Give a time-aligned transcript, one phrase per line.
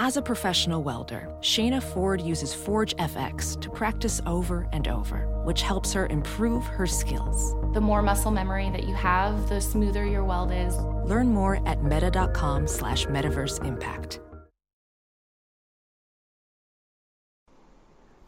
[0.00, 5.60] As a professional welder, Shayna Ford uses Forge FX to practice over and over, which
[5.62, 7.52] helps her improve her skills.
[7.74, 10.76] The more muscle memory that you have, the smoother your weld is.
[11.04, 14.20] Learn more at meta.com slash metaverse impact.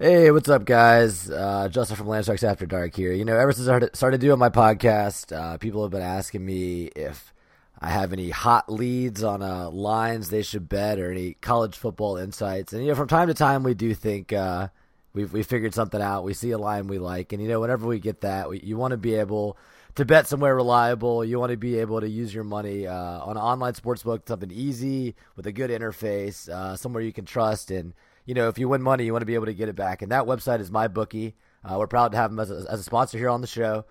[0.00, 1.30] Hey, what's up, guys?
[1.30, 3.12] Uh, Justin from Land Sharks After Dark here.
[3.12, 6.44] You know, ever since I started, started doing my podcast, uh, people have been asking
[6.44, 7.32] me if
[7.80, 12.18] I have any hot leads on uh, lines they should bet or any college football
[12.18, 12.74] insights.
[12.74, 14.68] And, you know, from time to time, we do think uh,
[15.14, 16.24] we've we figured something out.
[16.24, 17.32] We see a line we like.
[17.32, 19.56] And, you know, whenever we get that, we, you want to be able
[19.94, 21.24] to bet somewhere reliable.
[21.24, 24.50] You want to be able to use your money uh, on an online sportsbook, something
[24.50, 27.70] easy with a good interface, uh, somewhere you can trust.
[27.70, 27.94] And,
[28.26, 30.02] you know, if you win money, you want to be able to get it back.
[30.02, 31.32] And that website is MyBookie.
[31.64, 33.86] Uh, we're proud to have them as a, as a sponsor here on the show.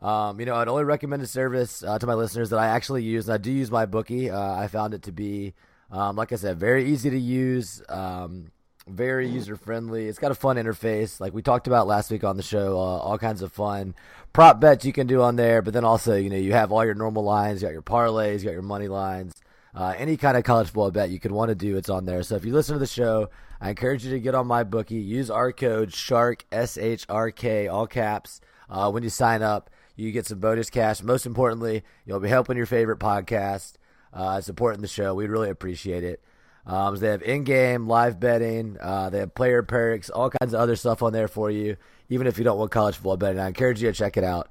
[0.00, 3.02] Um, you know, I'd only recommend a service uh, to my listeners that I actually
[3.02, 4.32] use, and I do use MyBookie.
[4.32, 5.54] Uh, I found it to be,
[5.90, 8.52] um, like I said, very easy to use, um,
[8.86, 10.06] very user friendly.
[10.06, 12.76] It's got a fun interface, like we talked about last week on the show.
[12.78, 13.94] Uh, all kinds of fun
[14.32, 16.84] prop bets you can do on there, but then also, you know, you have all
[16.84, 19.34] your normal lines, you got your parlays, you got your money lines.
[19.74, 22.22] Uh, any kind of college football bet you could want to do, it's on there.
[22.22, 24.94] So if you listen to the show, I encourage you to get on my bookie.
[24.94, 28.40] Use our code SHARK S H R K all caps
[28.70, 29.70] uh, when you sign up.
[29.98, 31.02] You get some bonus cash.
[31.02, 33.74] Most importantly, you'll be helping your favorite podcast,
[34.12, 35.12] uh, supporting the show.
[35.12, 36.22] We really appreciate it.
[36.64, 38.76] Um, they have in-game live betting.
[38.80, 41.76] Uh, they have player perks, all kinds of other stuff on there for you.
[42.10, 44.48] Even if you don't want college football betting, I encourage you to check it out.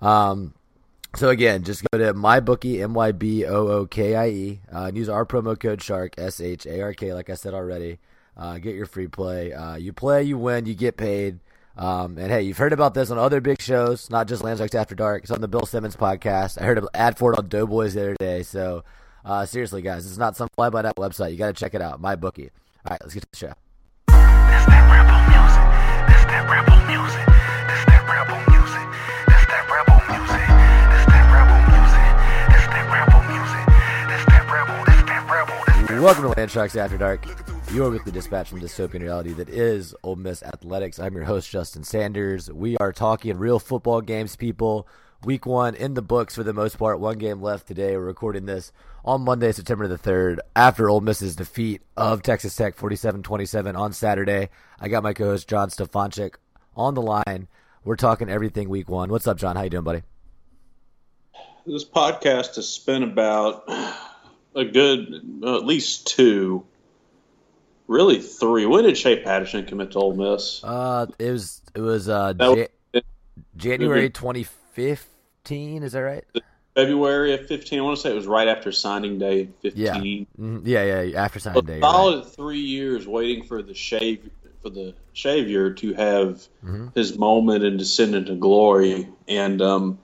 [0.00, 0.54] Um,
[1.14, 4.86] so again, just go to mybookie, m y b o o k i e, uh,
[4.86, 7.98] and use our promo code Shark S H A R K, like I said already.
[8.36, 9.52] Uh, get your free play.
[9.52, 11.38] Uh, you play, you win, you get paid.
[11.80, 14.74] Um, and hey, you've heard about this on other big shows, not just Land Sharks
[14.74, 15.22] After Dark.
[15.22, 16.60] It's on the Bill Simmons podcast.
[16.60, 18.42] I heard ad for it on Doughboys the other day.
[18.42, 18.84] So
[19.24, 21.32] uh, seriously, guys, it's not some fly by night website.
[21.32, 21.98] You got to check it out.
[21.98, 22.50] My bookie.
[22.84, 23.46] All right, let's get to the show.
[23.48, 23.56] This
[24.68, 25.64] that rebel music.
[26.04, 27.24] This that rebel music.
[27.64, 28.84] This that rebel music.
[29.24, 30.44] This that rebel music.
[30.92, 32.12] This that rebel music.
[32.52, 33.64] This that rebel music.
[34.04, 34.84] This that rebel.
[34.84, 35.56] This that rebel.
[35.64, 37.24] This that Welcome to Land Sharks After Dark,
[37.72, 40.98] your weekly dispatch from dystopian reality that is Ole Miss athletics.
[40.98, 42.50] I'm your host Justin Sanders.
[42.50, 44.88] We are talking real football games, people.
[45.24, 46.98] Week one in the books for the most part.
[46.98, 47.96] One game left today.
[47.96, 48.72] We're recording this
[49.04, 54.48] on Monday, September the 3rd, after Ole Miss's defeat of Texas Tech 47-27 on Saturday.
[54.80, 56.34] I got my co-host John Stefanchik
[56.74, 57.46] on the line.
[57.84, 59.10] We're talking everything week one.
[59.10, 59.54] What's up, John?
[59.54, 60.02] How you doing, buddy?
[61.66, 63.68] this podcast has spent about
[64.56, 65.14] a good
[65.44, 66.66] at least two,
[67.90, 68.64] really three.
[68.66, 70.62] When did Shea Patterson commit to Ole Miss?
[70.64, 72.58] Uh, it was it was uh was-
[72.94, 73.00] Ja-
[73.56, 75.82] January 2015.
[75.82, 76.24] Is that right?
[76.74, 77.80] February of fifteen.
[77.80, 79.92] I want to say it was right after signing day Yeah.
[79.94, 80.26] fifteen.
[80.40, 80.62] Mhm.
[80.64, 81.20] Yeah, yeah.
[81.20, 81.72] After signing A day.
[81.74, 81.90] you're right.
[81.90, 84.30] solid three years waiting for the shave
[84.62, 86.88] for the Savior to have Mm-hmm.
[86.94, 89.98] his moment and descend into glory, and um,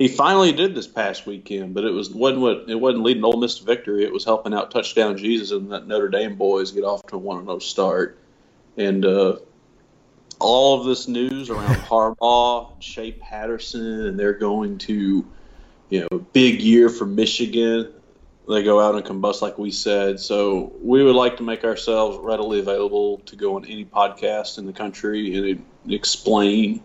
[0.00, 1.74] he finally did this past weekend.
[1.74, 4.02] But it was wasn't what it wasn't leading Ole Miss to victory.
[4.02, 7.18] It was helping out touchdown Jesus and that Notre Dame boys get off to a
[7.18, 8.18] one zero start,
[8.78, 9.36] and uh,
[10.38, 15.26] all of this news around Harbaugh, and Shea Patterson, and they're going to,
[15.90, 17.92] you know, big year for Michigan
[18.48, 20.18] they go out and combust like we said.
[20.18, 24.66] So we would like to make ourselves readily available to go on any podcast in
[24.66, 26.82] the country and explain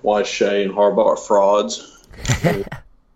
[0.00, 1.95] why Shea and Harbaugh are frauds.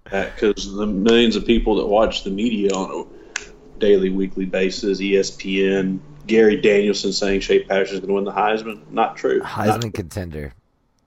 [0.05, 6.00] Because the millions of people that watch the media on a daily, weekly basis, ESPN,
[6.27, 9.41] Gary Danielson saying Shea Patterson is going to win the Heisman, not true.
[9.41, 10.53] Heisman contender.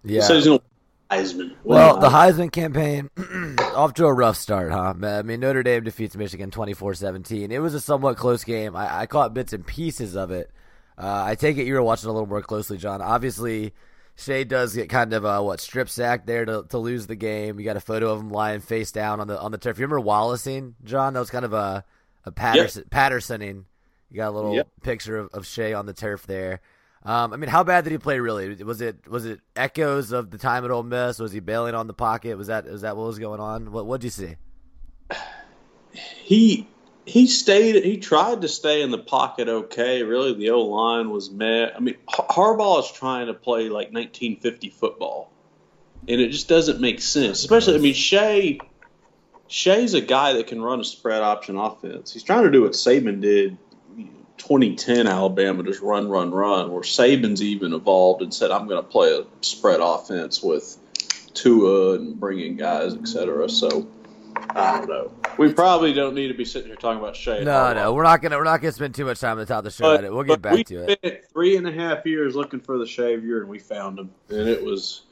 [0.05, 0.21] He Yeah.
[0.21, 0.65] said he's going to
[1.11, 1.53] Heisman.
[1.65, 2.49] Well, the Heisman.
[2.49, 3.09] Heisman campaign
[3.75, 4.93] off to a rough start, huh?
[5.03, 7.51] I mean, Notre Dame defeats Michigan 24-17.
[7.51, 8.73] It was a somewhat close game.
[8.75, 10.49] I, I caught bits and pieces of it.
[10.97, 13.01] Uh, I take it you were watching a little more closely, John.
[13.01, 13.73] Obviously,
[14.15, 17.59] Shea does get kind of a what strip sack there to, to lose the game.
[17.59, 19.77] You got a photo of him lying face down on the on the turf.
[19.79, 21.13] You remember Wallacing, John?
[21.13, 21.83] That was kind of a
[22.25, 23.65] a Patterson Pattersoning.
[24.11, 24.67] You got a little Yep.
[24.83, 26.61] picture of, of Shea on the turf there.
[27.05, 28.19] Um, I mean, how bad did he play?
[28.19, 31.19] Really, was it was it echoes of the time at Ole Miss?
[31.19, 32.37] Was he bailing on the pocket?
[32.37, 33.71] Was that was that what was going on?
[33.71, 34.35] What what'd you see?
[35.91, 36.67] he
[37.05, 37.83] he stayed.
[37.83, 39.47] He tried to stay in the pocket.
[39.47, 41.73] Okay, really, the O line was met.
[41.75, 45.31] I mean, Harbaugh is trying to play like 1950 football,
[46.07, 47.39] and it just doesn't make sense.
[47.39, 48.59] Especially, I mean, Shea.
[49.49, 52.11] Shea's a guy that can run a spread option offense.
[52.11, 53.57] He's trying to do what Saban did,
[54.37, 56.71] 2010 Alabama, just run, run, run.
[56.71, 60.77] Where Saban's even evolved and said, "I'm going to play a spread offense with
[61.33, 63.87] Tua and bringing guys, etc." So,
[64.49, 65.11] I don't know.
[65.37, 67.43] We probably don't need to be sitting here talking about Shea.
[67.43, 69.59] No, no, we're not gonna we're not gonna spend too much time at the top
[69.59, 69.97] of the show.
[69.97, 70.11] But.
[70.13, 70.99] We'll get back we to it.
[70.99, 74.47] spent three and a half years looking for the Savior, and we found him, and
[74.47, 75.03] it was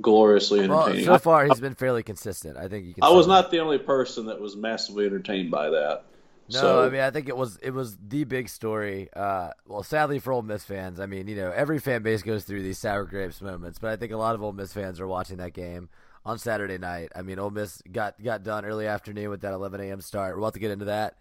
[0.00, 1.06] gloriously Well, entertaining.
[1.06, 2.56] so far he's been fairly consistent.
[2.56, 3.04] I think you can.
[3.04, 3.32] I was that.
[3.32, 6.04] not the only person that was massively entertained by that.
[6.50, 9.10] No, so, I mean I think it was it was the big story.
[9.14, 12.44] Uh, well, sadly for Ole Miss fans, I mean you know every fan base goes
[12.44, 15.06] through these sour grapes moments, but I think a lot of Ole Miss fans are
[15.06, 15.90] watching that game
[16.24, 17.10] on Saturday night.
[17.14, 20.00] I mean Ole Miss got got done early afternoon with that 11 a.m.
[20.00, 20.34] start.
[20.34, 21.16] We're about to get into that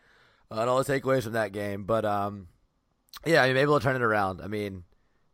[0.52, 2.48] uh, and all the takeaways from that game, but um,
[3.26, 4.42] yeah, I mean maybe they'll turn it around.
[4.42, 4.84] I mean.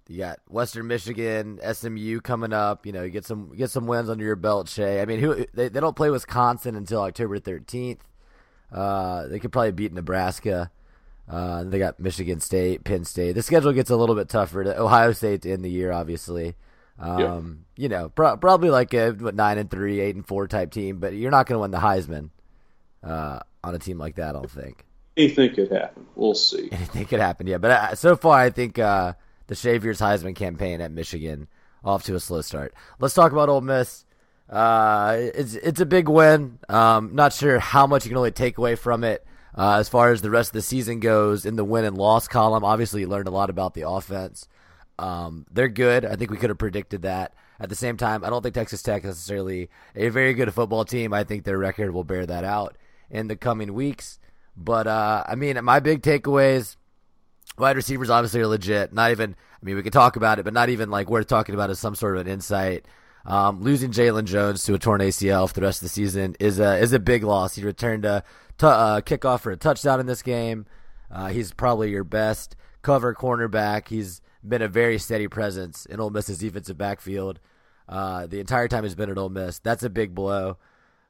[0.09, 2.85] You got Western Michigan, SMU coming up.
[2.85, 5.01] You know, you get some get some wins under your belt, Shay.
[5.01, 8.03] I mean, who they, they don't play Wisconsin until October thirteenth.
[8.69, 10.71] Uh, they could probably beat Nebraska.
[11.27, 13.33] Uh, they got Michigan State, Penn State.
[13.33, 14.63] The schedule gets a little bit tougher.
[14.63, 16.55] To Ohio State to end the year, obviously.
[16.99, 20.71] Um, You know, pro- probably like a what, nine and three, eight and four type
[20.71, 22.29] team, but you're not going to win the Heisman
[23.03, 24.29] uh, on a team like that.
[24.29, 24.85] I don't think
[25.17, 26.05] anything could happen.
[26.15, 26.69] We'll see.
[26.71, 27.47] anything could happen.
[27.47, 29.13] Yeah, but uh, so far, I think uh,
[29.47, 31.47] the Saviors Heisman campaign at Michigan
[31.83, 32.73] off to a slow start.
[32.99, 34.05] Let's talk about Ole Miss.
[34.49, 36.59] Uh, it's it's a big win.
[36.69, 39.25] Um, not sure how much you can really take away from it.
[39.55, 42.27] Uh, as far as the rest of the season goes, in the win and loss
[42.27, 44.47] column, obviously you learned a lot about the offense.
[44.99, 46.05] Um, they're good.
[46.05, 47.33] I think we could have predicted that.
[47.59, 50.85] At the same time, I don't think Texas Tech is necessarily a very good football
[50.85, 51.13] team.
[51.13, 52.77] I think their record will bear that out
[53.09, 54.19] in the coming weeks.
[54.57, 56.75] But uh, I mean, my big takeaways:
[57.57, 58.93] wide receivers obviously are legit.
[58.93, 61.55] Not even, I mean, we could talk about it, but not even like worth talking
[61.55, 62.85] about as some sort of an insight.
[63.25, 66.59] Um, losing Jalen Jones to a torn ACL for the rest of the season is
[66.59, 67.55] a is a big loss.
[67.55, 68.23] He returned a
[68.57, 70.65] t- uh, kickoff for a touchdown in this game.
[71.09, 73.87] Uh, he's probably your best cover cornerback.
[73.87, 77.39] He's been a very steady presence in Ole Miss's defensive backfield
[77.87, 79.59] uh, the entire time he's been at Ole Miss.
[79.59, 80.57] That's a big blow.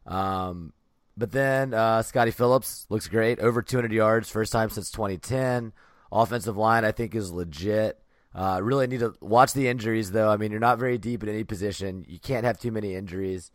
[0.05, 0.73] Um,
[1.15, 5.73] but then uh, Scotty Phillips looks great, over 200 yards, first time since 2010.
[6.11, 7.99] Offensive line, I think, is legit.
[8.35, 10.29] Uh, really need to watch the injuries, though.
[10.29, 12.05] I mean, you're not very deep in any position.
[12.07, 13.51] You can't have too many injuries.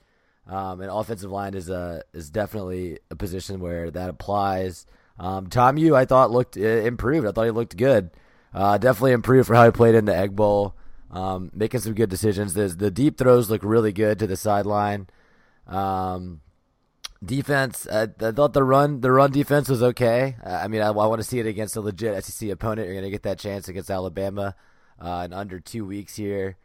[0.46, 4.86] Um, and offensive line is a is definitely a position where that applies.
[5.18, 7.26] Um, Ta'amu, I thought looked uh, improved.
[7.26, 8.10] I thought he looked good.
[8.58, 10.74] Uh, definitely improved for how he played in the Egg Bowl,
[11.12, 12.54] um, making some good decisions.
[12.54, 15.06] The, the deep throws look really good to the sideline.
[15.68, 16.40] Um,
[17.24, 20.34] defense, I, I thought the run the run defense was okay.
[20.44, 22.88] Uh, I mean, I, I want to see it against a legit SEC opponent.
[22.88, 24.56] You're going to get that chance against Alabama
[24.98, 26.56] uh, in under two weeks here.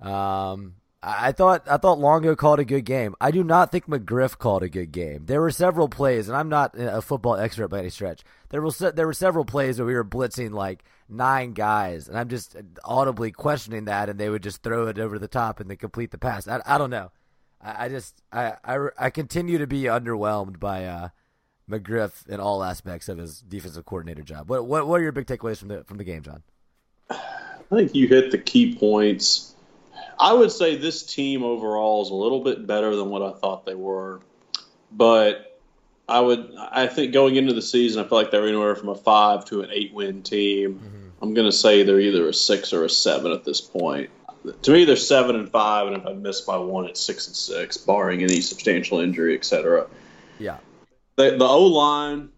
[0.00, 3.16] Um, I thought I thought Longo called a good game.
[3.20, 5.26] I do not think McGriff called a good game.
[5.26, 8.22] There were several plays, and I'm not a football expert by any stretch.
[8.50, 12.28] There was there were several plays where we were blitzing like nine guys, and I'm
[12.28, 15.76] just audibly questioning that, and they would just throw it over the top and then
[15.76, 16.46] complete the pass.
[16.46, 17.10] I, I don't know.
[17.60, 21.08] I, just I, I I continue to be underwhelmed by uh,
[21.68, 24.48] McGriff in all aspects of his defensive coordinator job.
[24.48, 26.42] What what what are your big takeaways from the from the game, John?
[27.10, 27.18] I
[27.70, 29.54] think you hit the key points.
[30.18, 33.66] I would say this team overall is a little bit better than what I thought
[33.66, 34.20] they were,
[34.92, 35.55] but
[36.08, 38.94] I would I think going into the season I feel like they're anywhere from a
[38.94, 40.74] five to an eight win team.
[40.74, 41.06] Mm-hmm.
[41.22, 44.10] I'm going to say they're either a six or a seven at this point.
[44.62, 47.34] To me, they're seven and five, and if I miss by one, it's six and
[47.34, 49.86] six, barring any substantial injury, etc.
[50.38, 50.58] Yeah,
[51.16, 52.28] The, the O line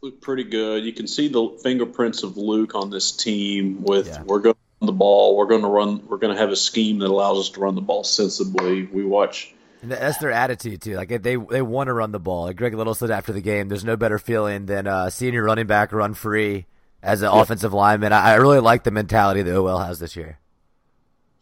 [0.00, 0.84] looked pretty good.
[0.84, 3.82] You can see the fingerprints of Luke on this team.
[3.82, 4.22] With Yeah.
[4.22, 6.56] we're going to run the ball, we're going to run, we're going to have a
[6.56, 8.84] scheme that allows us to run the ball sensibly.
[8.84, 9.52] We watch.
[9.82, 10.96] And that's their attitude too.
[10.96, 12.44] Like they they want to run the ball.
[12.44, 15.44] Like Greg Little said after the game, there's no better feeling than uh, seeing your
[15.44, 16.66] running back run free
[17.02, 18.12] as an offensive lineman.
[18.12, 20.38] I, I really like the mentality that OL has this year.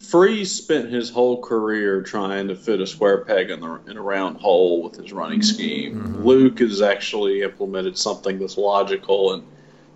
[0.00, 4.02] Freeze spent his whole career trying to fit a square peg in, the, in a
[4.02, 6.22] round hole with his running scheme.
[6.22, 9.44] Luke has actually implemented something that's logical, and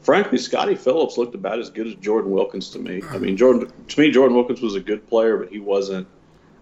[0.00, 3.02] frankly, Scotty Phillips looked about as good as Jordan Wilkins to me.
[3.10, 6.06] I mean, Jordan to me, Jordan Wilkins was a good player, but he wasn't.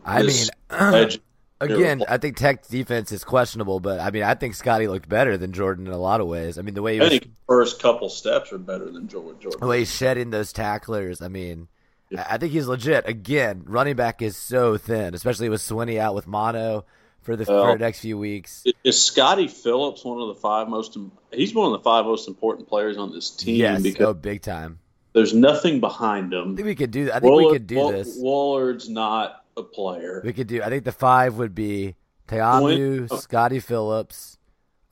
[0.04, 1.22] I mean, legend-
[1.60, 5.36] again, I think Tech's defense is questionable, but I mean, I think Scotty looked better
[5.36, 6.58] than Jordan in a lot of ways.
[6.58, 9.36] I mean, the way he I was, first couple steps are better than Jordan.
[9.60, 11.22] The way he's shedding those tacklers.
[11.22, 11.68] I mean,
[12.16, 13.08] I I think he's legit.
[13.08, 16.84] Again, running back is so thin, especially with Swinney out with mono
[17.22, 18.64] for the, for Well, the next few weeks.
[18.84, 20.96] Is Scotty Phillips one of the five most?
[21.32, 24.42] He's one of the five most important players on this team Yes, because oh, big
[24.42, 24.78] time.
[25.12, 26.54] there's nothing behind I him.
[26.56, 27.10] think we could do.
[27.10, 28.16] I think we could do this.
[28.20, 30.20] Woullard's not a player.
[30.24, 30.62] We could do.
[30.62, 31.94] I think the five would be
[32.28, 34.38] Ta'amu, Point- Scotty Phillips,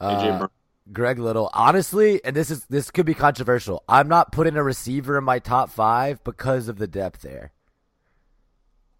[0.01, 0.49] AJ uh,
[0.93, 1.51] Greg Little.
[1.53, 3.83] Honestly, and this is this could be controversial.
[3.89, 7.53] I'm not putting a receiver in my top five because of the depth there.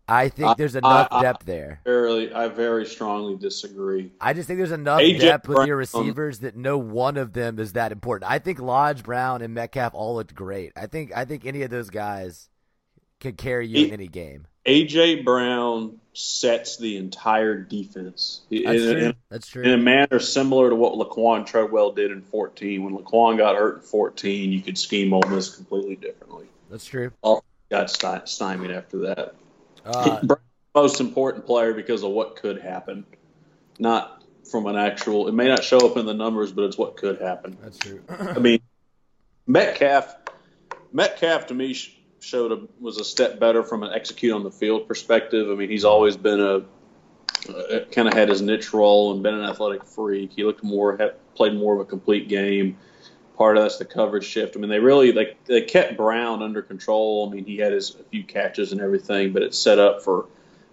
[0.07, 1.81] I think there's enough I- I- depth there.
[1.85, 4.13] Very, I very strongly disagree.
[4.21, 7.59] I just think there's enough AJ depth with your receivers that no one of them
[7.59, 8.31] is that important.
[8.31, 10.73] I think Lodge, Brown, and Metcalf all looked great.
[10.77, 12.51] I think I think any of those guys
[13.21, 14.47] could carry you in any game.
[14.67, 19.05] AJ Brown sets the entire defense That's in, true.
[19.07, 22.85] in- That's in a manner similar to what Laquan Treadwell did in 14.
[22.85, 26.47] When Laquan got hurt in 14, you could scheme Ole Miss completely differently.
[26.71, 27.11] That's true.
[27.23, 29.35] All got sty- stymied after that.
[29.85, 30.23] Uh,
[30.75, 33.05] most important player because of what could happen,
[33.79, 35.29] not from an actual.
[35.29, 37.57] It may not show up in the numbers, but it's what could happen.
[37.63, 38.03] that's true.
[38.09, 38.61] I mean,
[39.47, 40.17] Metcalf,
[40.93, 41.77] Metcalf to me
[42.25, 45.51] showed a, was a step better from an execute on the field perspective.
[45.51, 46.63] I mean, he's always been a
[47.49, 50.33] uh, kind of had his niche role and been an athletic freak.
[50.35, 52.79] He looked more had, played more of a complete game.
[53.37, 54.57] Part of that's the coverage shift.
[54.57, 57.29] I mean, they really they they kept Brown under control.
[57.29, 60.27] I mean, he had his a few catches and everything, but it's set up for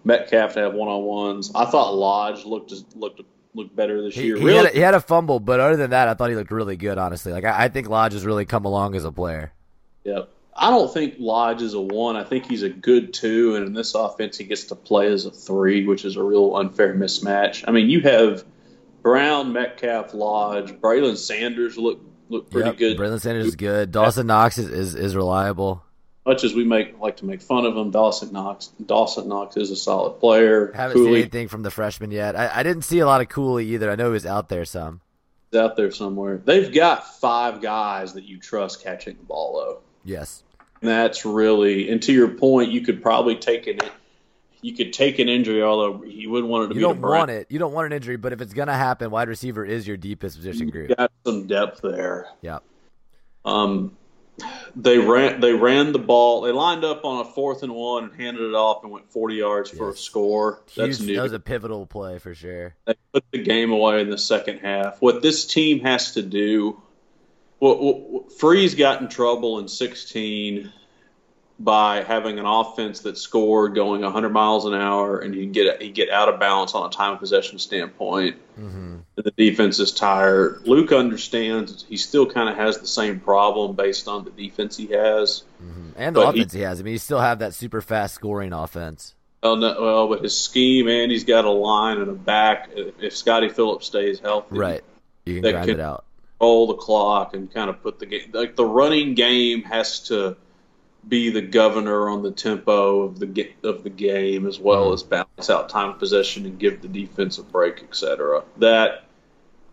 [0.04, 1.52] Metcalf to have one on ones.
[1.56, 3.22] I thought Lodge looked looked
[3.54, 4.38] looked better this He, year.
[4.38, 6.36] he really, had a, he had a fumble, but other than that, I thought he
[6.36, 6.98] looked really good.
[7.00, 9.52] Honestly, like I, I think Lodge has really come along as a player.
[10.04, 10.22] Yeah.
[10.56, 12.16] I don't think Lodge is a one.
[12.16, 15.26] I think he's a good two, and in this offense, he gets to play as
[15.26, 17.64] a three, which is a real unfair mismatch.
[17.68, 18.44] I mean, you have
[19.02, 22.98] Brown, Metcalf, Lodge, Braylon Sanders look look pretty Yep, good.
[22.98, 23.92] Braylon Sanders is good.
[23.92, 25.84] Dawson Knox is, is, is reliable.
[26.26, 29.72] Much as we make like to make fun of him, Dawson Knox Dawson Knox is
[29.72, 30.72] a solid player.
[30.74, 32.36] Haven't seen anything from the freshman yet.
[32.36, 33.90] I, I didn't see a lot of Cooley either.
[33.90, 35.02] I know he was out there some.
[35.52, 36.38] is out there somewhere.
[36.38, 39.82] They've got five guys that you trust catching the ball though.
[40.04, 40.44] Yes.
[40.82, 43.80] That's really, and to your point, you could probably take an,
[44.62, 46.94] you could take an injury, although you wouldn't want it to You be.
[46.94, 47.48] don't want it.
[47.50, 50.38] You don't want an injury, but if it's gonna happen, wide receiver is your deepest
[50.38, 50.90] position group.
[50.90, 52.28] You got some depth there.
[52.42, 52.60] Yeah.
[53.46, 53.96] Um,
[54.76, 56.42] they ran, they ran the ball.
[56.42, 59.36] They lined up on a fourth and one and handed it off and went forty
[59.36, 60.62] yards for a score.
[60.76, 61.16] That's Huge, new.
[61.18, 62.74] that was a pivotal play for sure.
[62.86, 65.00] they put the game away in the second half.
[65.02, 66.82] What this team has to do,
[67.62, 70.72] what Freeze got in trouble in 16
[71.60, 75.92] by having an offense that scored going 100 miles an hour, and you get you
[75.92, 78.36] get out of balance on a time of possession standpoint.
[78.56, 80.62] hmm And the defense is tired.
[80.66, 84.88] Luke understands he still kind of has the same problem based on the defense he
[84.88, 85.44] has.
[85.96, 86.80] And the But he- offense he has.
[86.80, 89.14] I mean, you still have that super fast scoring offense.
[89.44, 92.70] Well, no, well, but his scheme and he's got a line and a back.
[92.76, 94.84] If Scotty Phillips stays healthy, Right.
[95.26, 96.06] You can grind could- it out.
[96.42, 100.36] Control the clock and kind of put the game like the running game has to
[101.08, 104.94] be the governor on the tempo of the of the game as well Mhm.
[104.96, 108.44] as balance out time possession and give the defense a break, etc.
[108.58, 109.04] That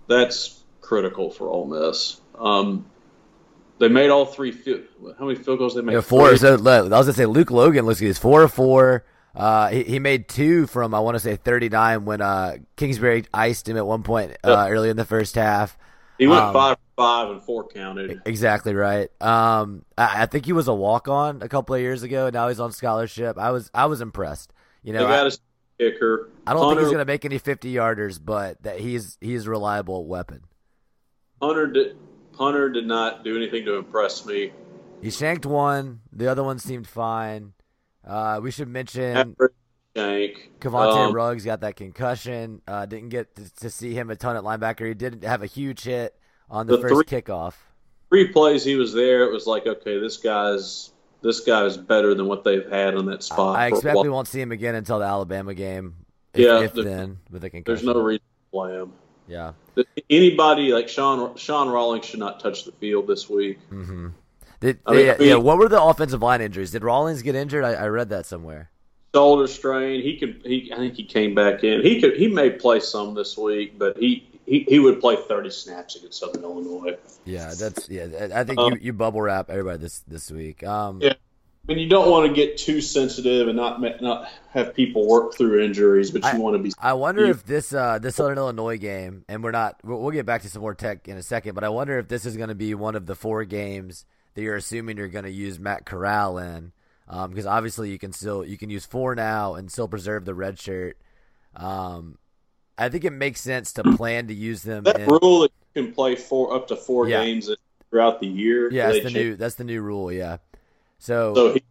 [0.07, 2.21] that's critical for Ole Miss.
[2.39, 2.87] Um,
[3.79, 4.53] they made all three.
[4.53, 4.83] Field,
[5.19, 5.93] how many field goals they made?
[5.95, 6.35] Yeah, four.
[6.37, 8.07] So I was gonna say Luke Logan looks good.
[8.07, 9.05] He's four of four.
[9.37, 13.25] Uh, he, he made two from I want to say thirty nine when uh, Kingsbury
[13.35, 14.71] iced him at one point uh, Yep.
[14.71, 15.77] early in the first half.
[16.19, 18.23] He went um, five five and four counted.
[18.27, 19.11] Exactly right.
[19.23, 22.29] Um, I, I think he was a walk on a couple of years ago.
[22.31, 23.39] Now he's on scholarship.
[23.39, 24.53] I was I was impressed.
[24.83, 25.31] You They know, got I, a
[25.79, 26.29] kicker.
[26.47, 30.07] I don't think he's gonna make any fifty yarders, but that he's he's a reliable
[30.07, 30.43] weapon.
[31.41, 31.97] Hunter did.
[32.37, 34.53] Hunter did not do anything to impress me.
[35.01, 36.01] He shanked one.
[36.13, 37.53] The other one seemed fine.
[38.05, 39.53] Uh, we should mention Average
[39.99, 40.51] shank.
[40.61, 42.63] Cavante Um, Ruggs got that concussion.
[42.67, 44.87] Uh, didn't get to, to see him a ton at linebacker.
[44.87, 46.15] He didn't have a huge hit
[46.51, 47.55] on the, The first three- kickoff.
[48.11, 50.91] three plays he was there, it was like, okay, this guy's
[51.21, 53.57] this guy is better than what they've had on that spot.
[53.57, 55.97] I a expect we won't see him again until the Alabama game.
[56.33, 58.93] If, Yeah, if the- then with a There's no reason to play him.
[59.27, 59.53] Yeah.
[60.09, 63.59] Anybody like Sean Sean Rawlings should not touch the field this week.
[63.71, 64.09] Mm-hmm.
[64.61, 66.71] Did, I mean- yeah, I mean- yeah, what were the offensive line injuries?
[66.71, 67.65] Did Rawlings get injured?
[67.65, 68.71] I, I read that somewhere.
[69.15, 70.03] Shoulder strain.
[70.03, 70.43] He could.
[70.45, 71.83] He I think he came back in.
[71.83, 72.17] He could.
[72.17, 76.21] He may play some this week, but he he, he would play 30 snaps against
[76.21, 76.97] Southern Illinois.
[77.25, 78.29] Yeah, that's yeah.
[78.35, 80.65] I think Um, you, you bubble wrap everybody this this week.
[80.65, 81.15] Um, Yeah.
[81.69, 85.35] I mean, you don't want to get too sensitive and not not have people work
[85.35, 86.73] through injuries, but you want to be.
[86.79, 90.25] I wonder if this uh, this Southern Illinois game, and we're not, we'll, we'll get
[90.25, 92.49] back to some more tech in a second, but I wonder if this is going
[92.49, 95.85] to be one of the four games that you're assuming you're going to use Matt
[95.85, 96.73] Corral in,
[97.09, 100.59] because obviously you can still you can use four now and still preserve the red
[100.59, 100.97] shirt.
[101.57, 102.19] Um,
[102.77, 104.85] I think it makes sense to plan to use them.
[104.85, 107.25] That in, rule that you can play four up to four Yeah.
[107.25, 107.51] games
[107.91, 108.71] throughout the year.
[108.71, 110.13] yeah, that's the changed- new that's the new rule.
[110.13, 110.37] Yeah,
[110.99, 111.63] so, So he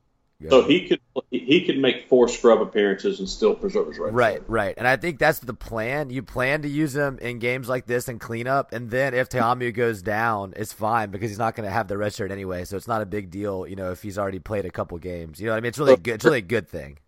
[0.49, 0.99] so he could
[1.31, 4.13] he could make four scrub appearances and still preserve his right.
[4.13, 4.75] Right, right.
[4.77, 6.11] And I think that's the plan.
[6.11, 9.29] You plan to use him in games like this and clean up, and then if
[9.29, 12.65] Ta'amu goes down, it's fine because he's not going to have the red shirt anyway,
[12.65, 15.39] so it's not a big deal, you know, if he's already played a couple games.
[15.39, 15.69] You know what I mean?
[15.69, 16.15] It's really good.
[16.15, 16.99] It's really a good thing.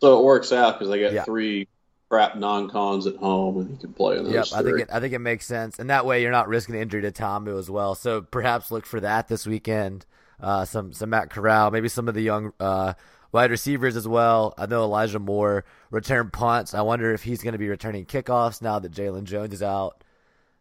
[0.00, 1.24] So it works out because they got Yeah.
[1.24, 1.66] three
[2.10, 4.88] crap non-cons at home, and he can play in those Yep, I think it.
[4.92, 7.70] I think it makes sense, and that way you're not risking injury to Ta'amu as
[7.70, 7.94] well.
[7.94, 10.04] So perhaps look for that this weekend.
[10.42, 12.94] Uh, some some Matt Corral, maybe some of the young uh,
[13.32, 14.54] wide receivers as well.
[14.56, 16.74] I know Elijah Moore returned punts.
[16.74, 20.02] I wonder if he's going to be returning kickoffs now that Jalen Jones is out.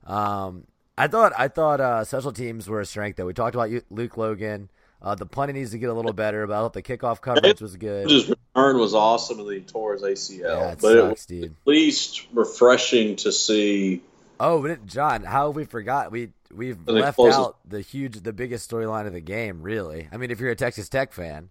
[0.05, 0.65] Um,
[0.97, 3.25] I thought I thought uh, special teams were a strength though.
[3.25, 4.69] We talked about Luke Logan.
[5.01, 7.61] Uh, the punting needs to get a little better, but I thought the kickoff coverage
[7.61, 8.09] was good.
[8.09, 10.39] His return was awesome, and he tore his ACL.
[10.39, 11.43] Yeah, it but it was sucks, dude.
[11.45, 14.01] at least refreshing to see.
[14.41, 16.11] Oh, John, how have we forgot?
[16.11, 19.61] We we've they left out the huge, the biggest storyline of the game.
[19.61, 21.49] Really, I mean, if you're a Texas Tech fan,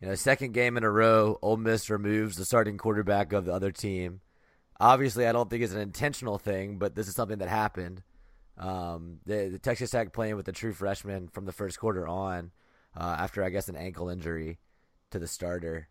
[0.00, 3.52] you know, second game in a row, Ole Miss removes the starting quarterback of the
[3.52, 4.20] other team.
[4.78, 8.02] Obviously, I don't think it's an intentional thing, but this is something that happened.
[8.58, 12.50] Um, the, the Texas Tech playing with a true freshman from the first quarter on,
[12.96, 14.58] uh, after I guess an ankle injury
[15.10, 15.88] to the starter.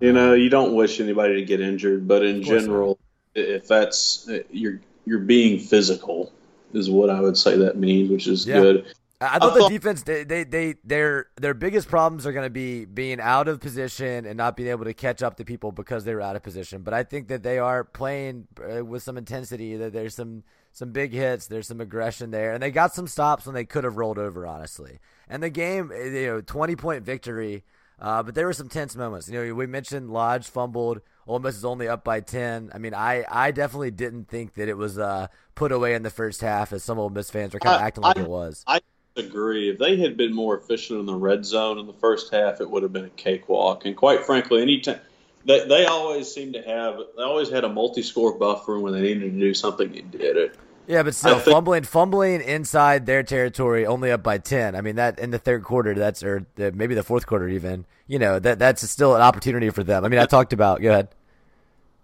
[0.00, 2.98] You know, you don't wish anybody to get injured, but in general,
[3.34, 6.32] if that's you're you're being physical,
[6.72, 8.60] is what I would say that means, which is Yeah.
[8.60, 8.86] good.
[9.18, 12.84] I thought the defense they, they they their their biggest problems are going to be
[12.84, 16.14] being out of position and not being able to catch up to people because they
[16.14, 16.82] were out of position.
[16.82, 19.74] But I think that they are playing uh, with some intensity.
[19.74, 23.46] That there's some some big hits, there's some aggression there, and they got some stops
[23.46, 24.98] when they could have rolled over, honestly.
[25.28, 27.64] And the game, uh, you know, twenty point victory.
[27.98, 29.30] Uh, but there were some tense moments.
[29.30, 31.00] You know, we mentioned Lodge fumbled.
[31.26, 32.70] Ole Miss is only up by ten.
[32.74, 36.10] I mean, I, I definitely didn't think that it was uh, put away in the
[36.10, 38.28] first half, as some Ole Miss fans were kind of I- acting like I- it
[38.28, 38.64] was.
[38.66, 38.80] I
[39.16, 39.70] agree.
[39.70, 42.70] If they had been more efficient in the red zone in the first half, it
[42.70, 43.84] would have been a cakewalk.
[43.86, 45.00] And quite frankly, anytime
[45.44, 49.32] they, they always seem to have, they always had a multi-score buffer when they needed
[49.32, 49.90] to do something.
[49.90, 50.56] They did it.
[50.86, 54.74] Yeah, but still think- fumbling, fumbling inside their territory, only up by ten.
[54.76, 57.84] I mean that in the third quarter, that's or the, maybe the fourth quarter even.
[58.06, 60.04] You know that that's still an opportunity for them.
[60.04, 60.80] I mean, I talked about.
[60.80, 61.08] Go ahead.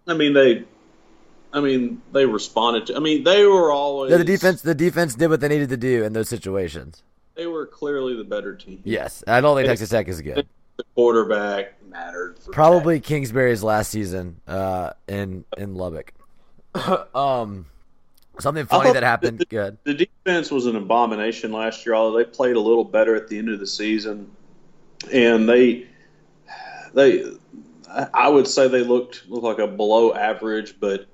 [0.08, 0.64] I mean, they,
[1.52, 2.96] I mean, they responded to.
[2.96, 5.76] I mean, they were always Yeah, the defense, the defense did what they needed to
[5.76, 7.04] do in those situations.
[7.36, 8.80] They were clearly the better team.
[8.84, 10.48] Yes, I don't think Texas Tech is good.
[10.76, 12.36] the quarterback mattered.
[12.40, 16.12] For Probably Kingsbury's last season uh, in in Lubbock.
[17.14, 17.66] um,
[18.38, 19.44] something funny that happened.
[19.48, 19.78] Good.
[19.84, 21.94] The defense was an abomination last year.
[21.94, 24.30] Although they played a little better at the end of the season,
[25.12, 25.86] and they
[26.94, 27.24] they
[28.14, 31.06] I would say they looked looked like a below average, but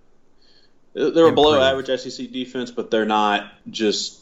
[0.94, 4.20] they're a below average SEC defense, but they're not just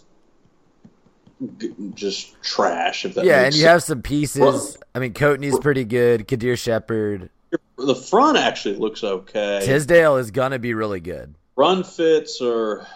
[1.95, 3.05] just trash.
[3.05, 3.73] If that Yeah, and you sense.
[3.73, 4.79] have some pieces.
[4.95, 6.27] I mean, Coatney's pretty good.
[6.27, 7.31] Qaadir Sheppard,
[7.77, 9.61] the front actually looks okay.
[9.65, 11.35] Tisdale is gonna be really good.
[11.57, 12.87] Run fits are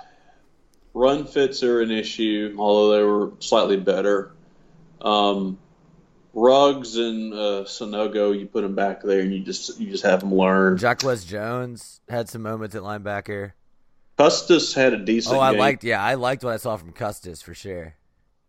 [0.93, 4.33] run fits are an issue, although they were slightly better.
[5.01, 5.59] Um,
[6.33, 10.21] Ruggs and uh, Sanogo, you put them back there, and you just you just have
[10.21, 10.77] them learn.
[10.77, 13.53] Jacquez Jones had some moments at linebacker.
[14.17, 15.35] Custis had a decent.
[15.35, 15.61] Oh, I game.
[15.61, 15.85] liked.
[15.85, 17.95] Yeah, I liked what I saw from Custis for sure.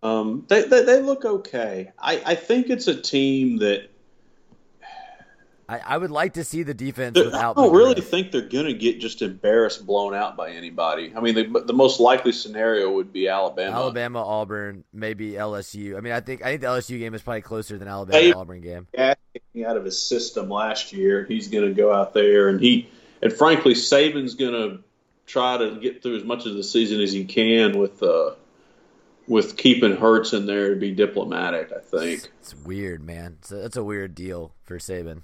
[0.04, 1.92] Um, they, they they look okay.
[1.98, 3.90] I, I think it's a team that
[5.72, 7.56] I, I would like to see the defense I without.
[7.56, 11.14] don't really think they're going to get just embarrassed, blown out by anybody.
[11.16, 13.78] I mean, the, the most likely scenario would be Alabama.
[13.78, 15.98] Alabama, Auburn, maybe LSU.
[15.98, 18.34] I mean, I think I think the LSU game is probably closer than Alabama Hey.
[18.34, 18.88] Auburn game.
[18.98, 21.24] out of his system last year.
[21.24, 22.90] He's going to go out there and he
[23.22, 24.84] and frankly Saban's going to
[25.26, 28.32] try to get through as much of the season as he can with uh
[29.28, 31.72] with keeping Hurts in there to be diplomatic.
[31.72, 33.38] I think It's weird, man.
[33.40, 35.22] It's a, that's a weird deal for Saban.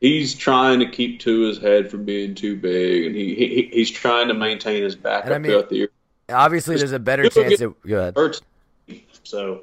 [0.00, 3.90] He's trying to keep to his head from being too big, and he, he he's
[3.90, 5.90] trying to maintain his backup And I mean- throughout the year.
[6.30, 7.58] Obviously, there's a better chance.
[7.58, 8.14] It, go ahead.
[8.14, 8.42] Hurts,
[9.22, 9.62] so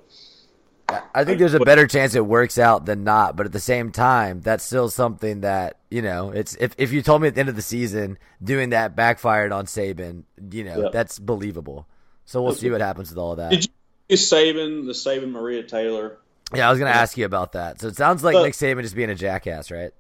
[1.14, 3.92] I think there's a better chance it works out than not, but at the same
[3.92, 6.32] time, that's still something that you know.
[6.32, 9.52] It's if if you told me at the end of the season doing that backfired
[9.52, 10.90] on Saban, you know, Yeah.
[10.92, 11.88] that's believable.
[12.26, 13.52] So we'll see what happens with all that.
[13.52, 13.68] did
[14.10, 16.18] you see Saban the Saban Maria Taylor?
[16.54, 17.80] Yeah, I was gonna ask you about that.
[17.82, 19.92] So it sounds like But- Nick Saban just being a jackass, right?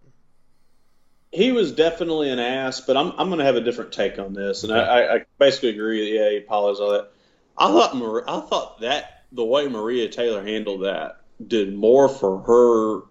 [1.35, 4.33] He was definitely an ass, but I'm I'm going to have a different take on
[4.33, 6.15] this, and I, I, basically agree.
[6.17, 7.11] Yeah, he apologized all that.
[7.57, 12.39] I thought Mar- I thought that the way Maria Taylor handled that did more for
[12.39, 13.01] her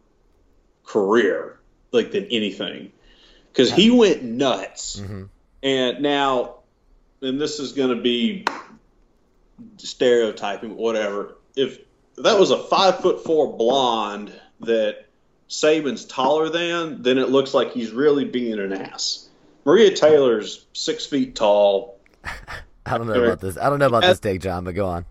[0.85, 1.61] career,
[1.93, 2.93] like than anything,
[3.53, 5.01] because he went nuts.
[5.01, 5.29] Mhm.
[5.63, 6.57] And now,
[7.23, 8.45] and this is going to be
[9.79, 11.37] stereotyping, whatever.
[11.57, 11.79] If
[12.17, 15.04] that was a five foot four blonde that
[15.55, 19.29] Saban's taller than, then it looks like he's really being an ass.
[19.65, 21.99] Maria Taylor's six feet tall.
[22.87, 23.57] I don't know about this.
[23.57, 25.07] I don't know about this take, John, but go on.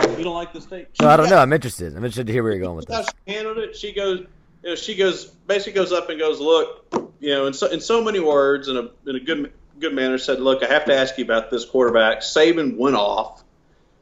[0.00, 0.86] You don't like this thing?
[1.02, 1.38] No, I don't know.
[1.38, 1.88] I'm interested.
[1.92, 3.10] I'm interested to hear where you're going with How this.
[3.26, 3.76] she handled it.
[3.76, 4.20] She goes.
[4.62, 6.86] you know, she goes basically goes up and goes, look,
[7.18, 10.18] you know, in so in so many words, in a in a good good manner,
[10.18, 12.20] said, look, I have to ask you about this quarterback.
[12.20, 13.42] Saban went off,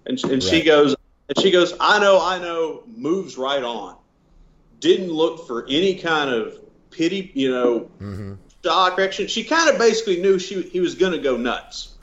[0.07, 0.95] and and she goes
[1.29, 3.97] and she goes, I know, I know, moves right on.
[4.81, 6.59] Didn't look for any kind of
[6.91, 9.29] pity, you know, hmm shock reaction.
[9.29, 11.95] She kind of basically knew she he was going to go nuts.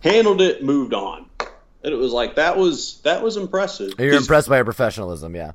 [0.00, 3.94] Handled it, moved on, and it was like that was that was impressive.
[3.98, 5.52] You're impressed by her professionalism, yeah.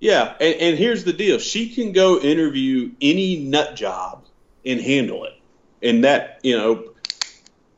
[0.00, 4.26] yeah, and, and here's the deal: she can go interview any nut job
[4.66, 5.32] and handle it,
[5.82, 6.92] and that you know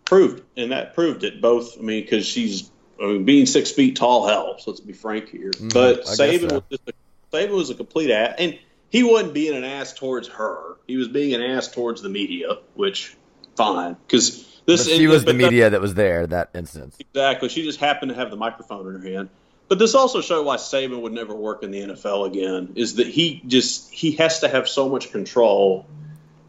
[0.04, 1.40] proved, and that proved it.
[1.40, 2.68] Both, I mean, because she's
[3.00, 4.66] I mean, being six feet tall helps.
[4.66, 5.52] Let's be frank here.
[5.72, 6.08] but Mm-hmm.
[6.08, 6.54] I Saban so.
[6.56, 6.92] was just a,
[7.32, 8.58] Saban was a complete ass, and
[8.90, 10.76] he wasn't being an ass towards her.
[10.86, 13.16] He was being an ass towards the media, which
[13.56, 16.96] fine because But this she was the but that- media that was there that instance.
[17.00, 17.48] Exactly.
[17.48, 19.28] She just happened to have the microphone in her hand.
[19.68, 22.72] But this also showed why Saban would never work in the NFL again.
[22.74, 25.86] Is that he just he has to have so much control,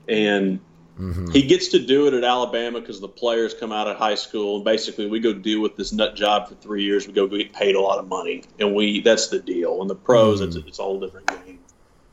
[0.10, 0.60] and
[0.98, 4.16] hmm he gets to do it at Alabama because the players come out of high
[4.16, 7.08] school and basically we go deal with this nut job for three years.
[7.08, 9.82] We go get paid a lot of money, and we that's the deal.
[9.82, 11.60] And the pros, it's, it's a whole different game.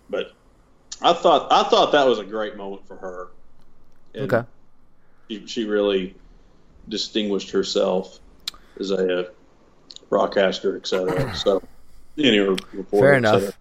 [0.09, 0.33] But
[1.03, 3.29] I thought I thought that was a great moment for her.
[4.15, 4.49] And Okay.
[5.29, 6.15] she, she really
[6.89, 8.19] distinguished herself
[8.79, 9.25] as a uh,
[10.09, 11.33] broadcaster, et cetera.
[11.35, 11.63] So,
[12.19, 13.59] any reporter, Fair enough.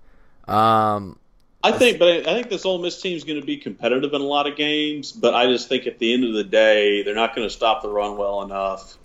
[0.47, 1.18] Um,
[1.61, 4.13] I think, but I, I think this Ole Miss team is going to be competitive
[4.13, 5.11] in a lot of games.
[5.11, 7.81] But I just think at the end of the day, they're not going to stop
[7.81, 8.97] the run well enough.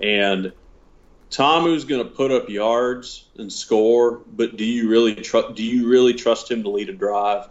[0.00, 0.52] And
[1.30, 5.54] Ta'amu's going to put up yards and score, but do you really trust?
[5.54, 7.48] Do you really trust him to lead a drive?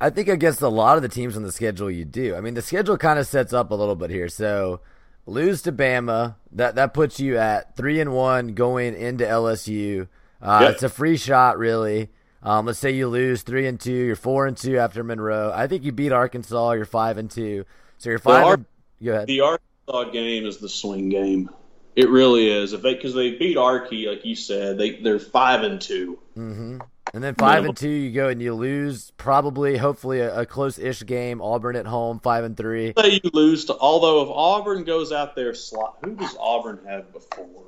[0.00, 2.34] I think against a lot of the teams on the schedule, you do.
[2.34, 4.28] I mean, the schedule kind of sets up a little bit here.
[4.28, 4.80] So,
[5.26, 10.08] lose to Bama, that that puts you at three and one going into LSU.
[10.40, 10.72] Uh, Yep.
[10.72, 12.08] It's a free shot, really.
[12.42, 15.52] Um, let's say you lose three and two, you're four and two after Monroe.
[15.54, 17.64] I think you beat Arkansas, you're five and two.
[17.98, 18.54] So you're five.
[18.54, 18.64] And,
[19.04, 19.26] go ahead.
[19.26, 21.50] The Arkansas game is the swing game.
[21.96, 22.72] It really is.
[22.72, 26.18] If they because they beat Arky, like you said, they they're five and two.
[26.36, 26.78] mm-hmm.
[27.12, 31.04] And then five and two, you go and you lose probably, hopefully, a, a close-ish
[31.04, 31.42] game.
[31.42, 32.92] Auburn at home, five and three.
[32.96, 37.12] Say you lose to although if Auburn goes out there slot, who does Auburn have
[37.12, 37.64] before?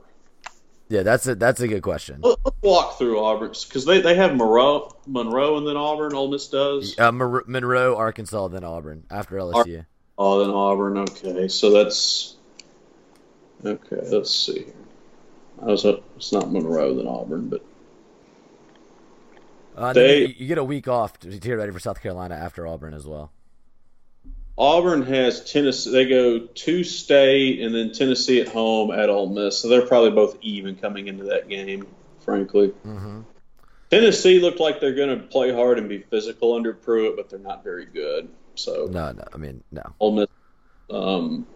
[0.92, 2.20] Yeah, that's a that's a good question.
[2.20, 6.12] Let- Let's walk through Auburn's because they, they have Monroe, Monroe, and then Auburn.
[6.14, 6.98] Ole Miss does.
[6.98, 9.86] Uh, Mon- Monroe, Arkansas, then Auburn after LSU.
[10.18, 10.98] Oh, then Auburn.
[10.98, 12.36] Okay, so that's
[13.64, 14.02] okay.
[14.10, 14.74] Let's see here.
[15.62, 17.64] I was it's not Monroe then Auburn, but
[19.74, 22.66] Uh, They- you, you get a week off to get ready for South Carolina after
[22.66, 23.32] Auburn as well.
[24.58, 25.90] Auburn has Tennessee.
[25.90, 30.10] They go to state and then Tennessee at home at Ole Miss, so they're probably
[30.10, 31.86] both even coming into that game.
[32.20, 33.20] Frankly, Mm-hmm.
[33.90, 37.38] Tennessee looked like they're going to play hard and be physical under Pruitt, but they're
[37.38, 38.28] not very good.
[38.54, 39.82] So No, no, I mean no.
[40.00, 40.26] Ole Miss.
[40.90, 41.46] Um,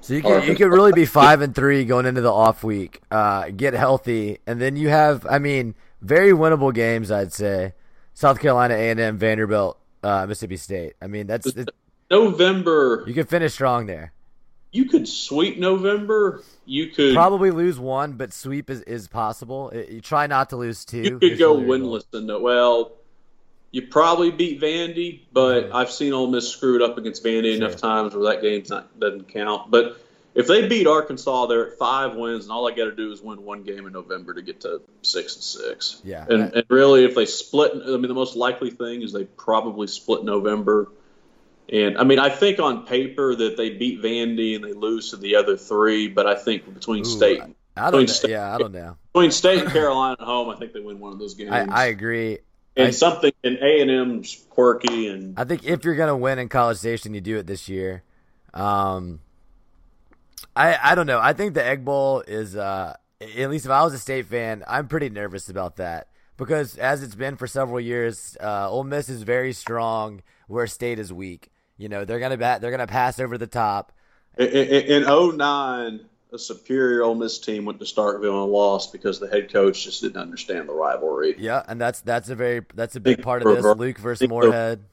[0.00, 3.00] So you could you could really be five and three going into the off week,
[3.10, 7.10] uh, get healthy, and then you have, I mean, very winnable games.
[7.10, 7.74] I'd say
[8.12, 10.94] South Carolina, A and M, Vanderbilt, uh, Mississippi State.
[11.00, 11.70] I mean, that's it,
[12.10, 14.12] November, you can finish strong there.
[14.72, 16.42] you could sweep November.
[16.66, 19.72] You could Probably lose one, but sweep is, is possible.
[19.74, 21.02] You try not to lose two.
[21.02, 21.98] you could go really your goal.
[22.00, 22.92] winless in the well.
[23.70, 25.76] You probably beat Vandy, but mm-hmm.
[25.76, 29.68] I've seen Ole Miss screwed up against Vandy enough times where that game doesn't count.
[29.70, 30.00] But
[30.34, 33.20] if they beat Arkansas, they're at five wins, and all I got to do is
[33.20, 36.00] win one game in November to get to six and six.
[36.04, 36.24] Yeah.
[36.28, 39.88] and, and really, if they split, I mean, the most likely thing is they probably
[39.88, 40.88] split November.
[41.72, 45.16] And I mean, I think on paper that they beat Vandy and they lose to
[45.16, 47.42] the other three, but I think between Ooh, state
[47.76, 48.06] I don't know.
[48.06, 48.96] State- Yeah, I don't know.
[49.12, 51.50] between state and Carolina at home, I think they win one of those games.
[51.52, 52.38] I, I agree.
[52.76, 56.38] and I- something and A and M's quirky and I think if you're gonna win
[56.38, 58.02] in College Station, you do it this year.
[58.52, 59.20] Um,
[60.54, 61.18] I I don't know.
[61.20, 64.62] I think the Egg Bowl is uh, at least if I was a state fan,
[64.68, 69.08] I'm pretty nervous about that because as it's been for several years, uh, Ole Miss
[69.08, 71.50] is very strong where State is weak.
[71.76, 73.92] You know they're gonna bat, they're gonna pass over the top.
[74.38, 76.00] in, in, in 09,
[76.32, 80.02] a superior Ole Miss team went to Starkville and lost because the head coach just
[80.02, 81.34] didn't understand the rivalry.
[81.38, 83.64] Yeah, and that's that's a very that's a big part of this.
[83.76, 84.84] Luke versus Moorhead.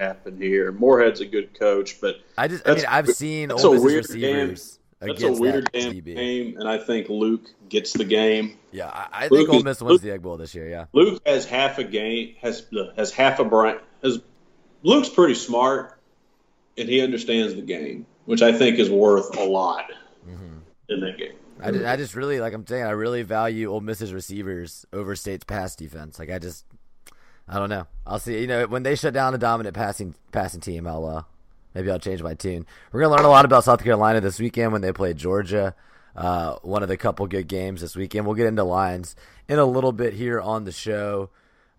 [0.00, 0.72] Happened here.
[0.72, 4.16] Moorhead's a good coach, but I just I mean I've seen that's Ole a Miss's
[4.16, 4.48] weird game.
[5.00, 6.14] that's a weird that damn DB.
[6.16, 8.58] game, and I think Luke gets the game.
[8.72, 10.68] Yeah, I, I think Ole is- Miss wins Luke- the Egg Bowl this year.
[10.68, 10.86] Yeah.
[10.92, 13.76] Luke has half a game has has half a brain.
[14.02, 14.20] Has
[14.82, 15.93] Luke's pretty smart,
[16.76, 19.90] and he understands the game, which I think is worth a lot
[20.88, 21.34] in that game.
[21.60, 25.16] I just, I just really like I'm saying I really value Ole Miss's receivers over
[25.16, 26.18] State's pass defense.
[26.18, 26.64] Like I just
[27.48, 27.86] I don't know.
[28.06, 28.40] I'll see.
[28.40, 31.22] You know, when they shut down a dominant passing passing team, I'll uh,
[31.74, 32.66] maybe I'll change my tune.
[32.92, 35.74] We're gonna learn a lot about South Carolina this weekend when they play Georgia.
[36.16, 38.26] Uh, one of the couple good games this weekend.
[38.26, 39.16] We'll get into lines
[39.48, 41.30] in a little bit here on the show.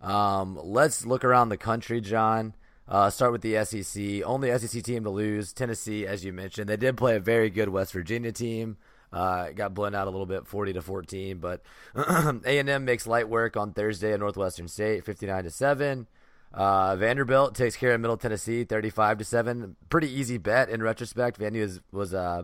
[0.01, 2.53] Um, let's look around the country, John.
[2.87, 4.23] Uh, start with the SEC.
[4.25, 6.69] Only SEC team to lose, Tennessee, as you mentioned.
[6.69, 8.77] They did play a very good West Virginia team.
[9.11, 11.37] Uh, got blown out a little bit, forty to fourteen.
[11.37, 11.61] But
[11.95, 16.07] A and M makes light work on Thursday at Northwestern State, fifty nine to seven.
[16.53, 19.75] Uh, Vanderbilt takes care of Middle Tennessee, thirty five to seven.
[19.89, 21.39] Pretty easy bet in retrospect.
[21.39, 22.43] Vandy was was uh,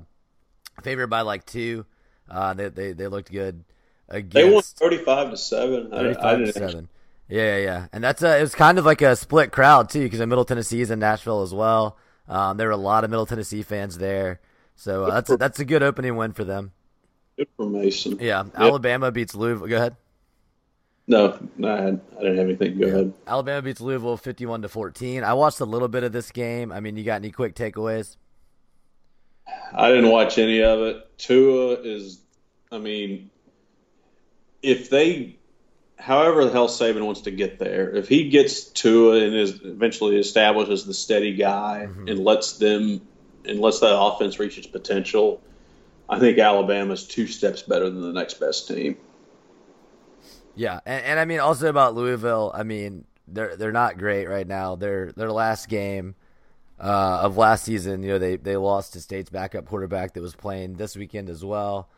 [0.81, 1.85] favored by like two.
[2.29, 3.63] Uh, they, they they looked good
[4.07, 4.33] against.
[4.33, 5.93] They won thirty-five to seven.
[5.93, 6.89] I Thirty-five to seven.
[7.31, 10.03] Yeah, yeah, yeah, and that's a, it was kind of like a split crowd too,
[10.03, 11.97] because Middle Tennessee is in Nashville as well.
[12.27, 14.41] Um, there were a lot of Middle Tennessee fans there,
[14.75, 16.73] so uh, that's a, that's a good opening win for them.
[17.37, 18.17] Good for Mason.
[18.19, 19.67] Yeah, Alabama beats Louisville.
[19.67, 19.95] Go ahead.
[21.07, 22.79] No, no, I, had- I didn't have anything.
[22.79, 23.13] Go ahead.
[23.25, 25.23] Alabama beats Louisville fifty-one to fourteen.
[25.23, 26.71] I watched a little bit of this game.
[26.71, 28.17] I mean, you got any quick takeaways?
[29.73, 31.17] I didn't watch any of it.
[31.17, 32.19] Tua is,
[32.71, 33.29] I mean,
[34.61, 35.37] if they,
[36.01, 40.17] however the hell Saban wants to get there, if he gets Tua and is eventually
[40.17, 43.01] establishes the steady guy and lets them
[43.45, 45.41] and lets that offense reach its potential,
[46.09, 48.97] I think Alabama's two steps better than the next best team.
[50.55, 52.51] Yeah, and, and I mean also about Louisville.
[52.53, 54.75] I mean they're they're not great right now.
[54.75, 56.15] Their their last game
[56.79, 60.35] uh, of last season, you know, they they lost to State's backup quarterback that was
[60.35, 61.89] playing this weekend as well.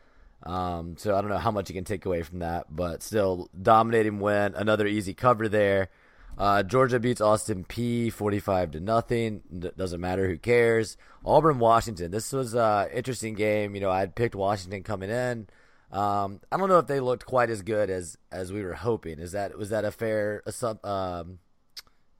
[0.44, 3.48] Um, so I don't know how much you can take away from that, but still
[3.60, 4.54] dominating win.
[4.54, 5.88] Another easy cover there.
[6.36, 9.42] Uh, Georgia beats Austin Peay forty five to nothing.
[9.56, 10.96] D- doesn't matter who cares.
[11.24, 12.10] Auburn Washington.
[12.10, 13.74] This was a interesting game.
[13.74, 15.46] You know, I had picked Washington coming in.
[15.92, 19.20] Um, I don't know if they looked quite as good as as we were hoping.
[19.20, 20.42] Is that was that a fair
[20.82, 21.38] um,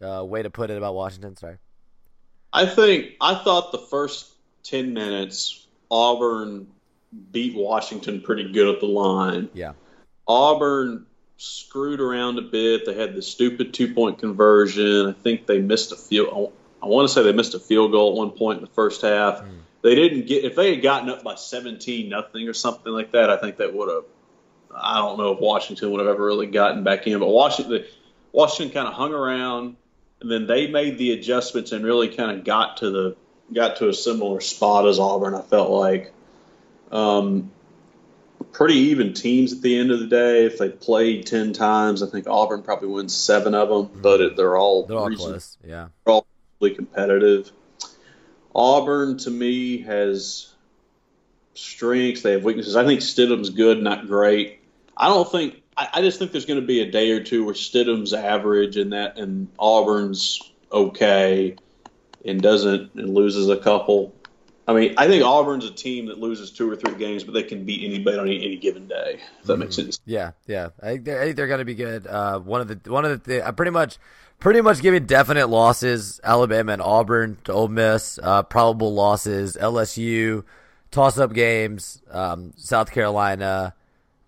[0.01, 1.37] uh, way to put it about Washington?
[1.37, 1.57] Sorry.
[2.53, 4.31] I think I thought the first
[4.63, 6.69] ten minutes Auburn
[7.31, 9.48] beat Washington pretty good at the line.
[9.55, 9.72] Yeah.
[10.27, 12.87] Auburn screwed around a bit.
[12.87, 15.09] They had the stupid two point conversion.
[15.09, 16.53] I think they missed a field.
[16.83, 19.03] I want to say they missed a field goal at one point in the first
[19.03, 19.40] half.
[19.40, 19.59] Hmm.
[19.83, 23.31] They didn't get if they had gotten up by seventeen nothing or something like that.
[23.31, 24.05] I think that would have.
[24.74, 27.85] I don't know if Washington would have ever really gotten back in, but Washington,
[28.33, 29.77] Washington kind of hung around,
[30.20, 33.16] and then they made the adjustments and really kind of got to the
[33.53, 35.35] got to a similar spot as Auburn.
[35.35, 36.12] I felt like.
[36.92, 37.51] Um,
[38.53, 40.47] pretty even teams at the end of the day.
[40.47, 44.37] If they played ten times, I think Auburn probably wins seven of them, but it,
[44.37, 45.59] they're all They're all reason- close.
[45.64, 45.88] Yeah.
[46.05, 46.27] they're all
[46.61, 47.51] really competitive.
[48.55, 50.53] Auburn to me has
[51.55, 52.23] strengths.
[52.23, 52.77] They have weaknesses.
[52.77, 54.61] I think Stidham's good, not great.
[54.97, 55.62] I don't think.
[55.77, 58.77] I, I just think there's going to be a day or two where Stidham's average
[58.77, 61.57] and that and Auburn's okay,
[62.25, 64.14] and doesn't and loses a couple.
[64.66, 67.42] I mean, I think Auburn's a team that loses two or three games, but they
[67.42, 69.20] can beat anybody on any, any given day.
[69.40, 70.00] If that makes sense.
[70.07, 70.70] Yeah, yeah.
[70.83, 72.07] I think they're, I think they're going to be good.
[72.07, 73.98] Uh, one of the one of the th- I pretty much
[74.38, 78.18] pretty much giving definite losses Alabama and Auburn to Ole Miss.
[78.22, 80.44] Uh, probable losses LSU,
[80.90, 82.00] toss up games.
[82.11, 83.74] Um, South Carolina,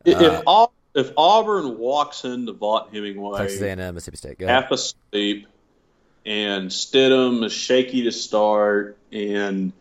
[0.04, 4.38] if Au- if Auburn walks into Vaught Hemingway, Texas A&M, Mississippi State.
[4.38, 5.46] Go half asleep,
[6.26, 9.72] and Stidham is shaky to start, and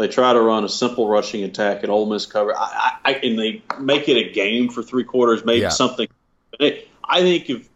[0.00, 2.54] they try to run a simple rushing attack at Ole Miss cover.
[2.56, 5.68] I, I, and they make it a game for three quarters, maybe Yeah.
[5.68, 6.08] something.
[6.60, 7.68] I think if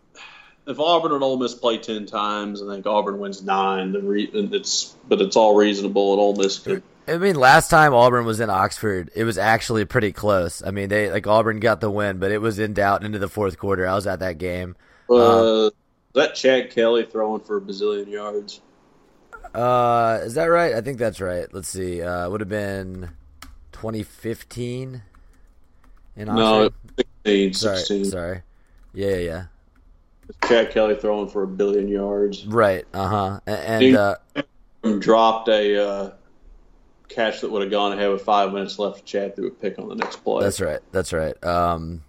[0.67, 3.93] if Auburn and Ole Miss play ten times, I think Auburn wins nine.
[3.93, 6.83] Then re, and it's but it's all reasonable, and Ole Miss could.
[7.07, 10.63] I mean, last time Auburn was in Oxford, it was actually pretty close.
[10.65, 13.29] I mean, they like Auburn got the win, but it was in doubt into the
[13.29, 13.87] fourth quarter.
[13.87, 14.77] I was at that game.
[15.11, 15.73] Uh, is
[16.15, 18.61] that Chad Kelly throwing for a bazillion yards?
[19.55, 20.75] Uh, is that right?
[20.75, 21.47] I think that's right.
[21.53, 22.03] Let's see.
[22.03, 23.11] Uh, it would have been
[23.73, 25.03] 2015
[26.17, 26.75] in No, Oxford.
[27.25, 28.05] 16, sorry, 16.
[28.07, 28.43] sorry.
[28.93, 29.45] Yeah, yeah, yeah.
[30.49, 32.47] Chad Kelly throwing for a billion yards.
[32.47, 32.87] Right.
[32.95, 33.41] Uh huh.
[33.47, 33.97] And Dude.
[33.97, 34.17] uh,
[34.99, 36.11] dropped a uh,
[37.09, 39.05] catch that would have gone ahead with five minutes left.
[39.05, 40.43] Chad threw a pick on the next play.
[40.43, 40.81] that's right.
[40.93, 41.43] That's right.
[41.45, 42.03] Um,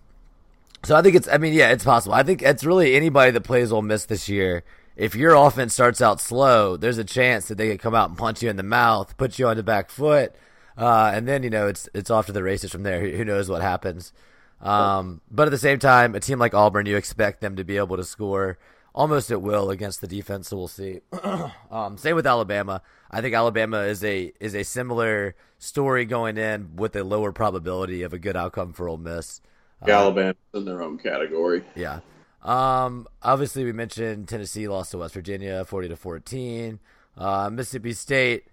[0.84, 1.28] so I think it's.
[1.28, 2.16] I mean, yeah, it's possible.
[2.16, 4.64] I think it's really anybody that plays Ole Miss this year.
[4.96, 8.18] If your offense starts out slow, there's a chance that they could come out and
[8.18, 10.34] punch you in the mouth, put you on the back foot,
[10.78, 13.02] uh, and then you know it's it's off to the races from there.
[13.18, 14.14] Who, knows what happens?
[14.62, 17.78] Um, but at the same time, a team like Auburn, you expect them to be
[17.78, 18.58] able to score
[18.94, 20.48] almost at will against the defense.
[20.48, 21.02] So we'll see.
[21.70, 22.82] um, same with Alabama.
[23.12, 28.02] I think Alabama is a is a similar story going in with a lower probability
[28.04, 29.42] of a good outcome for Ole Miss.
[29.86, 31.64] Alabama's in their own category.
[31.76, 32.00] Yeah.
[32.46, 36.80] Um, obviously we mentioned Tennessee lost to West Virginia, forty to fourteen.
[37.18, 38.46] Uh, Mississippi State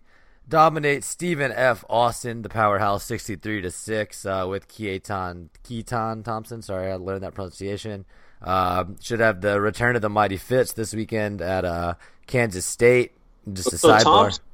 [0.49, 1.85] dominates Stephen F.
[1.91, 6.63] Austin, the powerhouse, sixty-three to six, uh, with Keytaon Keytaon Thompson.
[6.63, 8.07] Sorry, I learned that pronunciation.
[8.41, 11.95] Uh, should have the return of the mighty Fitz this weekend at uh,
[12.27, 13.13] Kansas State.
[13.53, 14.03] Just a So sidebar.
[14.03, 14.45] Thompson,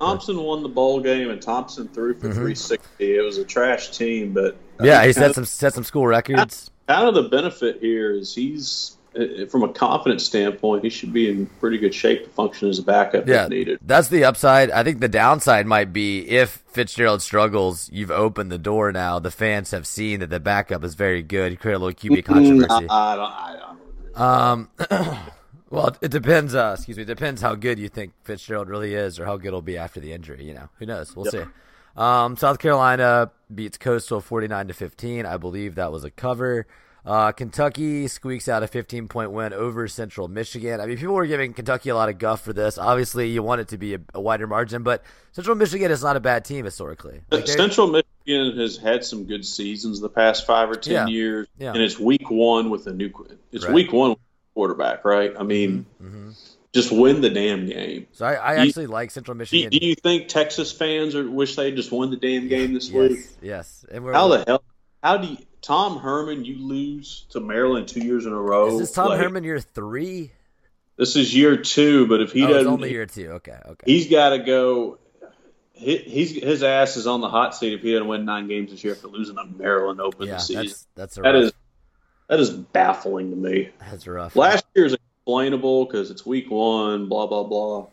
[0.00, 3.16] Thompson won the bowl game, and Thompson threw for 360.
[3.16, 4.86] It was a trash team, but Mm-hmm.
[4.86, 6.70] Yeah, he set some set some school records.
[6.86, 11.30] Kind of the benefit here is he's, uh, from a confidence standpoint, he should be
[11.30, 13.78] in pretty good shape to function as a backup Yeah, if needed.
[13.82, 14.70] that's the upside.
[14.70, 19.18] I think the downside might be if Fitzgerald struggles, you've opened the door now.
[19.18, 21.52] The fans have seen that the backup is very good.
[21.52, 22.86] You create a little QB controversy.
[22.90, 23.80] I, don't, I don't.
[24.20, 24.68] Um,
[25.70, 26.54] well, it depends.
[26.54, 27.04] Uh, excuse me.
[27.04, 30.00] It depends how good you think Fitzgerald really is, or how good he'll be after
[30.00, 30.44] the injury.
[30.44, 31.16] You know, who knows?
[31.16, 31.44] We'll see.
[31.96, 35.26] Um, South Carolina beats Coastal forty-nine to fifteen.
[35.26, 36.66] I believe that was a cover.
[37.06, 40.80] Uh, Kentucky squeaks out a 15 point win over Central Michigan.
[40.80, 42.78] I mean, people were giving Kentucky a lot of guff for this.
[42.78, 45.02] Obviously, you want it to be a, a wider margin, but
[45.32, 47.20] Central Michigan is not a bad team historically.
[47.30, 51.06] Like, Central Michigan has had some good seasons the past five or ten Yeah.
[51.08, 51.72] years, Yeah.
[51.74, 53.10] and it's week one with a new.
[53.52, 53.74] It's Right.
[53.74, 54.16] week one
[54.54, 55.34] quarterback, right?
[55.38, 55.84] I mean,
[56.74, 58.06] just win the damn game.
[58.12, 59.70] so I, I You- actually like Central Michigan.
[59.70, 63.12] do you think Texas fans are, wish they just won the damn game this week?
[63.12, 63.84] yes, yes.
[63.90, 64.64] And How the hell?
[65.02, 66.44] How do you, Tom Herman?
[66.44, 68.68] You lose to Maryland two years in a row.
[68.68, 70.32] is this Tom Like, Herman year three?
[70.96, 73.30] This is year two, but if he oh, doesn't, only year two.
[73.32, 73.84] Okay, okay.
[73.92, 74.98] he's got to go.
[75.72, 78.70] He, he's his ass is on the hot seat if he doesn't win nine games
[78.70, 80.66] this year after losing to Maryland open yeah, season.
[80.66, 81.52] that's that's a That rough, is
[82.28, 83.70] that is baffling to me.
[83.80, 84.36] that's rough.
[84.36, 87.86] Last year's is explainable because it's week one, blah blah blah,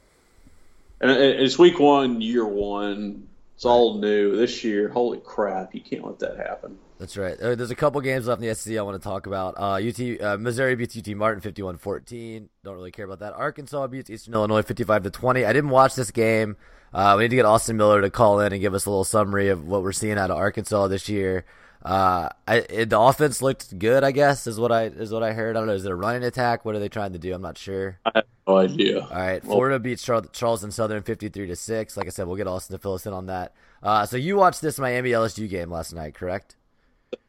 [1.00, 3.28] and it's week one, year one.
[3.56, 4.90] It's all new this year.
[4.90, 5.74] Holy crap!
[5.74, 6.78] You can't let that happen.
[7.00, 7.38] That's right.
[7.40, 9.58] There's a couple games left in the SEC I want to talk about.
[9.58, 12.48] Uh, UT uh, Missouri beats UT Martin 51-14.
[12.64, 13.34] Don't really care about that.
[13.34, 15.44] Arkansas beats Eastern Illinois 55 to 20.
[15.44, 16.58] I didn't watch this game.
[16.94, 19.04] Uh, we need to get Austin Miller to call in and give us a little
[19.04, 21.44] summary of what we're seeing out of Arkansas this year.
[21.84, 25.34] Uh, I, it, the offense looked good, I guess, is what I is what I
[25.34, 25.56] heard.
[25.56, 25.74] I don't know.
[25.74, 26.64] Is it a running attack?
[26.64, 27.34] What are they trying to do?
[27.34, 27.98] I'm not sure.
[28.06, 29.00] I have no idea.
[29.02, 31.98] All right, Well- Florida beats Char- Charleston Southern 53 to 6.
[31.98, 33.54] Like I said, we'll get Austin to fill us in on that.
[33.82, 36.56] Uh, so you watched this Miami LSU game last night, correct?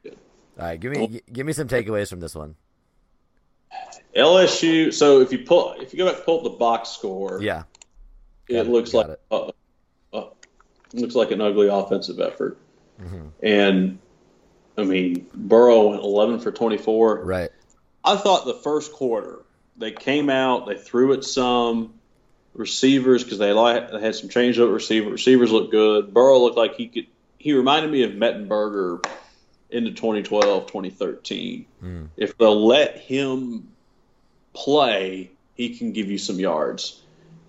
[0.04, 0.12] All
[0.58, 2.56] right, give me gi- give me some takeaways from this one.
[4.14, 4.92] LSU.
[4.92, 7.62] So if you pull, if you go back and pull up the box score, Yeah,
[8.48, 9.50] it it, looks like uh,
[10.12, 10.24] uh,
[10.92, 12.58] looks like an ugly offensive effort.
[13.02, 13.26] Mm-hmm.
[13.42, 13.98] And
[14.76, 17.24] I mean, Burrow went 11 for 24.
[17.24, 17.50] right.
[18.04, 19.42] I thought the first quarter
[19.76, 21.94] they came out, they threw it some
[22.54, 25.10] receivers because they, li- they had some change up receiver.
[25.10, 26.12] Receivers looked good.
[26.12, 27.06] Burrow looked like he could.
[27.38, 29.04] He reminded me of Mettenberger
[29.70, 31.66] into 2012, 2013.
[31.80, 32.04] Hmm.
[32.16, 33.68] If they'll let him
[34.52, 37.01] play, he can give you some yards.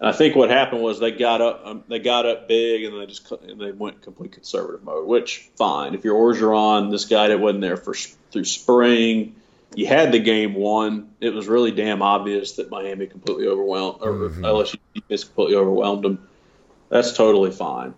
[0.04, 3.00] And I think what happened was they got up, um, they got up big, and
[3.00, 5.08] they just and they went complete conservative mode.
[5.08, 9.38] Which fine, if you're Orgeron, this guy that wasn't there for through spring,
[9.76, 11.12] you had the game won.
[11.22, 16.28] It was really damn obvious that Miami completely overwhelmed, or LSU defense completely overwhelmed them.
[16.90, 17.94] That's totally fine.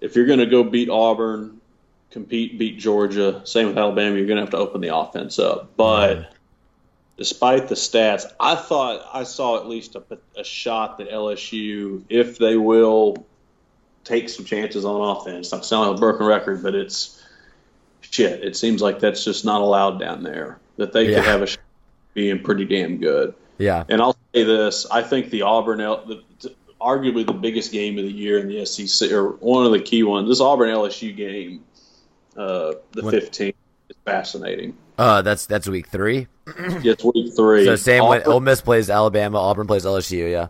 [0.00, 1.60] If you're going to go beat Auburn,
[2.12, 5.76] compete, beat Georgia, same with Alabama, you're going to have to open the offense up.
[5.76, 6.32] But
[7.16, 10.02] despite the stats, I thought I saw at least a,
[10.38, 13.26] a shot that LSU, if they will
[14.04, 17.20] take some chances on offense, not sounding like a broken record, but it's
[18.02, 18.44] shit.
[18.44, 20.58] It seems like that's just not allowed down there.
[20.76, 21.16] That they Yeah.
[21.16, 21.60] could have a shot
[22.14, 23.34] being pretty damn good.
[23.58, 26.22] Yeah, And I'll say this: I think the Auburn, the,
[26.78, 30.02] arguably the biggest game of the year in the SEC, or one of the key
[30.02, 31.64] ones, this Auburn LSU game,
[32.36, 33.54] uh, the What- 15th, is
[34.06, 34.76] fascinating.
[34.98, 36.26] uh, that's that's week three.
[36.46, 36.54] yeah,
[36.92, 37.64] It's week three.
[37.66, 40.30] So same when Auburn- Ole Miss plays Alabama, Auburn plays LSU.
[40.30, 40.48] Yeah,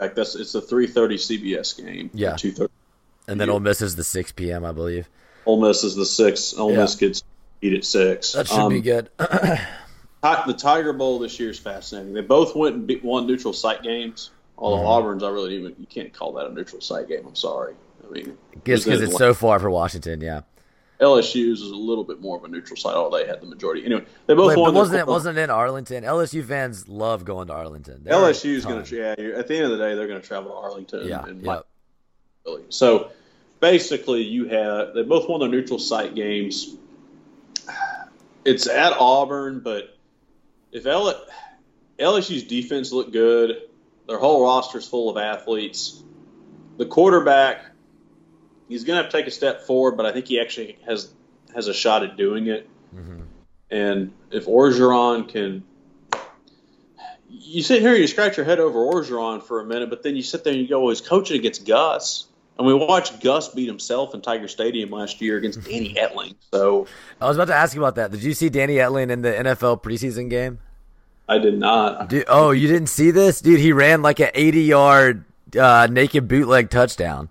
[0.00, 2.08] Like that's it's a 3:30 CBS game.
[2.14, 2.32] Yeah.
[2.32, 2.68] 2:30.
[3.28, 4.64] and then Ole Miss is the six p.m.
[4.64, 5.08] I believe.
[5.44, 6.54] Ole Miss is the six.
[6.56, 6.78] Ole Yeah.
[6.78, 7.22] Miss gets
[7.60, 8.32] beat at six.
[8.32, 9.10] That should Um, be good.
[10.22, 12.14] The Tiger Bowl this year is fascinating.
[12.14, 14.30] They both went and beat, won neutral site games.
[14.56, 14.86] Although Mm-hmm.
[14.86, 17.24] Auburn's, I really even you can't call that a neutral site game.
[17.26, 17.74] I'm sorry.
[18.06, 20.20] I mean, Just because it's so far for Washington.
[20.20, 20.42] Yeah,
[21.02, 22.94] LSU's is a little bit more of a neutral site.
[22.94, 23.84] Although they had the majority.
[23.84, 24.74] Anyway, they both Wait, won.
[24.74, 26.04] wasn't it wasn't in Arlington?
[26.04, 28.02] LSU fans love going to Arlington.
[28.04, 28.96] There are a LSU is going to.
[28.96, 31.06] Yeah, at the end of the day, they're going to travel to Arlington.
[31.06, 31.46] Yeah, and.
[32.44, 32.62] Philly.
[32.70, 33.10] So
[33.60, 36.76] basically, you have they both won their neutral site games.
[38.44, 39.96] It's at Auburn, but
[40.72, 41.24] if L-
[41.98, 43.56] LSU's defense looked good,
[44.08, 46.02] their whole roster's full of athletes.
[46.78, 47.66] The quarterback,
[48.68, 51.10] he's going to have to take a step forward, but I think he actually has
[51.54, 52.68] has a shot at doing it.
[52.94, 53.22] Mm-hmm.
[53.70, 55.64] And if Orgeron can
[57.28, 60.16] you sit here and you scratch your head over Orgeron for a minute, but then
[60.16, 62.26] you sit there and you go, well, he's coaching against Gus.
[62.58, 66.36] And we watched Gus beat himself in Tiger Stadium last year against Danny Etling.
[66.52, 66.86] So
[67.20, 68.10] I was about to ask you about that.
[68.10, 70.58] Did you see Danny Etling in the NFL preseason game?
[71.28, 72.10] I did not.
[72.10, 73.60] Dude, oh, you didn't see this, dude?
[73.60, 75.24] He ran like an 80 yard
[75.58, 77.30] uh, naked bootleg touchdown.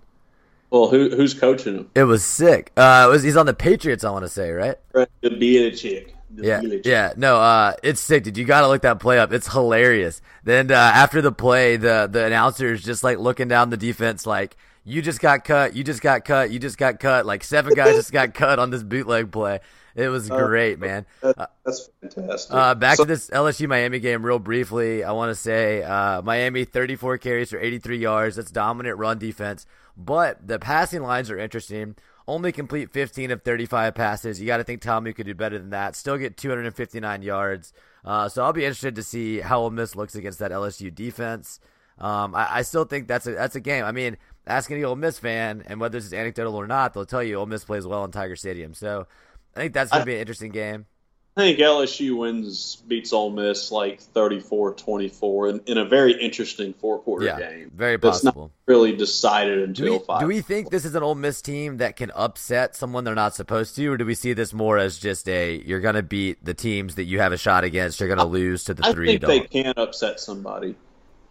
[0.72, 1.90] Well, who, who's coaching him?
[1.94, 2.72] It was sick.
[2.78, 4.04] Uh, it was he's on the Patriots?
[4.04, 4.76] I want to say, right?
[4.94, 5.08] Right.
[5.20, 6.12] The Belichick.
[6.30, 7.12] The Yeah, yeah.
[7.14, 8.38] No, uh, it's sick, dude.
[8.38, 9.34] You gotta look that play up.
[9.34, 10.22] It's hilarious.
[10.44, 14.24] Then uh, after the play, the the announcer is just like looking down the defense,
[14.26, 17.26] like you just got cut, you just got cut, you just got cut.
[17.26, 19.60] Like seven guys just got cut on this bootleg play.
[19.94, 21.04] It was great, man.
[21.20, 22.54] That, that's fantastic.
[22.54, 25.04] Uh, back So- to this LSU Miami game real briefly.
[25.04, 28.36] I want to say uh, Miami 34 carries for 83 yards.
[28.36, 29.66] That's dominant run defense.
[29.96, 31.96] But the passing lines are interesting.
[32.26, 34.40] Only complete 15 of 35 passes.
[34.40, 35.96] You got to think Tommy could do better than that.
[35.96, 37.72] Still get 259 yards.
[38.04, 41.60] Uh, so I'll be interested to see how Ole Miss looks against that LSU defense.
[41.98, 43.84] Um, I, I still think that's a that's a game.
[43.84, 44.16] I mean,
[44.46, 47.36] ask any Ole Miss fan, and whether this is anecdotal or not, they'll tell you
[47.36, 48.74] Ole Miss plays well in Tiger Stadium.
[48.74, 49.06] So
[49.54, 50.86] I think that's going to be an interesting game.
[51.34, 57.24] I think LSU wins, beats Ole Miss like 34-24 in, in a very interesting four-quarter
[57.24, 57.70] Yeah, game.
[57.74, 58.32] very possible.
[58.32, 60.20] That's not really decided Do until we, oh five.
[60.20, 63.34] do we think this is an Ole Miss team that can upset someone they're not
[63.34, 66.44] supposed to, or do we see this more as just a you're going to beat
[66.44, 68.92] the teams that you have a shot against, you're going to lose to the I
[68.92, 69.30] three think dog?
[69.30, 70.74] they can upset somebody.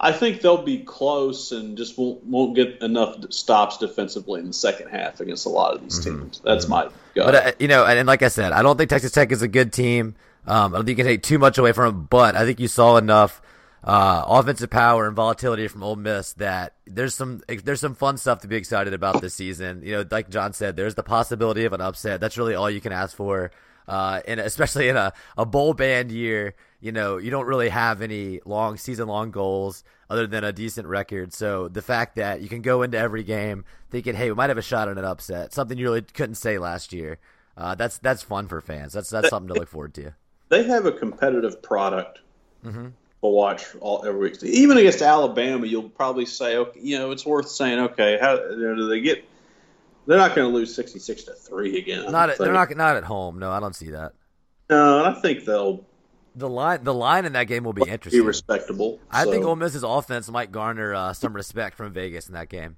[0.04, 4.54] I think they'll be close and just won't won't get enough stops defensively in the
[4.54, 6.42] second half against a lot of these teams.
[6.44, 6.94] That's my gut.
[7.16, 7.26] Mm-hmm.
[7.26, 9.44] But uh, you know, and, and like I said, I don't think Texas Tech is
[9.44, 10.16] a good team.
[10.48, 12.60] Um, I don't think you can take too much away from them, but I think
[12.60, 13.44] you saw enough
[13.84, 18.42] uh, offensive power and volatility from Ole Miss that there's some there's some fun stuff
[18.42, 19.84] to be excited about this season.
[19.84, 22.20] You know, like John said, there's the possibility of an upset.
[22.20, 23.52] That's really all you can ask for,
[23.88, 26.56] uh, and especially in a, a bowl band year.
[26.82, 30.88] You know, you don't really have any long season long goals other than a decent
[30.88, 31.32] record.
[31.32, 34.58] So the fact that you can go into every game thinking, hey, we might have
[34.58, 37.20] a shot at an upset, something you really couldn't say last year.
[37.56, 38.94] Uh, that's that's fun for fans.
[38.94, 40.12] That's that's something to look forward to.
[40.50, 42.20] they have a competitive product
[42.66, 42.86] Mm-hmm.
[42.86, 44.44] to watch all every week.
[44.44, 48.56] Even against Alabama, you'll probably say, okay, you know, it's worth saying, okay, how you
[48.58, 49.26] know, do they get?
[50.06, 52.12] They're not going to lose sixty-six to three again.
[52.12, 53.40] Not at, they're not not at home.
[53.40, 54.14] No, I don't see that.
[54.70, 55.84] No, and I think they'll
[56.36, 58.22] The line the line in that game will be interesting.
[58.22, 59.00] be respectable.
[59.10, 59.50] I think so.
[59.50, 62.78] Ole Miss's offense might garner uh, some respect from Vegas in that game.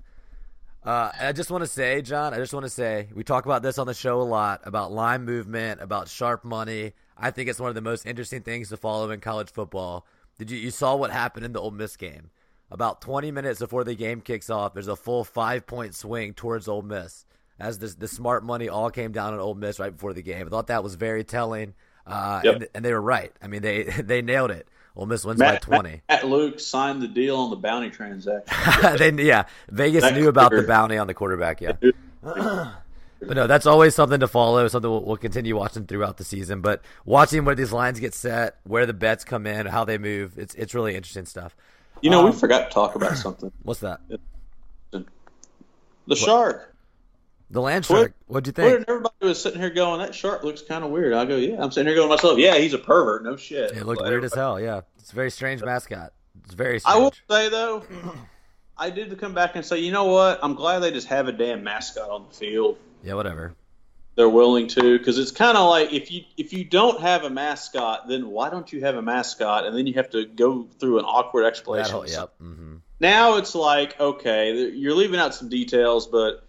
[0.84, 3.64] Uh, I just want to say, John, I just want to say, we talk about
[3.64, 6.92] this on the show a lot about line movement, about sharp money.
[7.18, 10.06] I think it's one of the most interesting things to follow in college football.
[10.40, 12.32] Did you you saw what happened in the Ole Miss game?
[12.72, 16.68] About 20 minutes before the game kicks off, there's a full five point swing towards
[16.68, 17.26] Ole Miss
[17.60, 20.46] as this, the smart money all came down on Ole Miss right before the game.
[20.48, 21.74] I thought that was very telling,
[22.08, 22.56] uh, Yep.
[22.56, 23.32] and, and they were right.
[23.42, 24.68] I mean, they they nailed it.
[24.96, 26.02] Ole Miss wins Matt, by 20.
[26.08, 28.98] Matt, Luke signed the deal on the bounty transaction.
[29.18, 31.62] they, yeah, Vegas knew about the bounty on the quarterback.
[31.62, 31.72] Yeah,
[32.22, 32.76] but
[33.22, 34.68] no, that's always something to follow.
[34.68, 36.62] Something we'll, we'll continue watching throughout the season.
[36.62, 40.38] But watching where these lines get set, where the bets come in, how they move,
[40.38, 41.56] it's it's really interesting stuff.
[42.02, 43.52] You know, we Um, forgot to talk about something.
[43.64, 44.00] What's that?
[44.92, 46.73] The shark.
[47.54, 48.14] The land Twitter- shark.
[48.28, 48.80] What'd you Twitter think?
[48.82, 51.62] and everybody was sitting here going, "That shark looks kind of weird." I go, "Yeah."
[51.64, 53.24] I'm sitting here going myself, "Yeah, he's a pervert.
[53.24, 54.60] No shit." It looked But weird as hell.
[54.60, 56.14] Yeah, it's a very strange mascot.
[56.44, 56.96] It's very strange.
[56.96, 57.84] I will say though,
[58.78, 60.40] I did come back and say, you know what?
[60.42, 62.78] I'm glad they just have a damn mascot on the field.
[63.04, 63.54] Yeah, whatever.
[64.16, 67.30] They're willing to because it's kind of like if you if you don't have a
[67.30, 69.66] mascot, then why don't you have a mascot?
[69.66, 71.92] And then you have to go through an awkward That explanation.
[71.94, 72.34] whole, yep.
[72.40, 76.44] hmm Now it's like okay, you're leaving out some details, but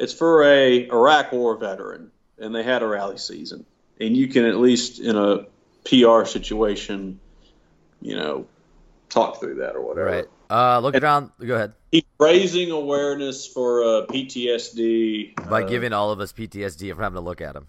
[0.00, 3.64] it's for a Iraq War veteran, and they had a rally season,
[4.00, 5.46] and you can at least in a
[5.84, 7.20] PR situation,
[8.00, 8.46] you know,
[9.08, 10.06] talk through that or whatever.
[10.10, 10.26] Right.
[10.50, 11.30] Uh, look around.
[11.44, 11.74] Go ahead.
[11.92, 17.14] He's raising awareness for uh, PTSD By uh, giving all of us PTSD from having
[17.16, 17.68] to look at him.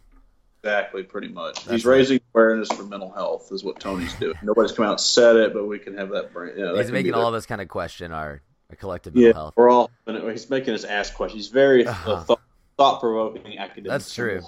[0.64, 1.56] exactly pretty much.
[1.58, 1.98] That's He's right.
[1.98, 4.36] raising awareness for mental health is what Tony's doing.
[4.42, 6.58] Nobody's come out and said it, but we can have that brain.
[6.58, 8.42] You know, He's can making all of us kind of question our,
[8.72, 9.54] our collective mental Yeah, health.
[9.58, 9.92] we're all.
[10.08, 11.44] He's making us ask questions.
[11.46, 12.24] He's very Uh-huh.
[12.30, 12.36] uh,
[12.78, 13.90] thought provoking academic.
[13.90, 14.42] That's true.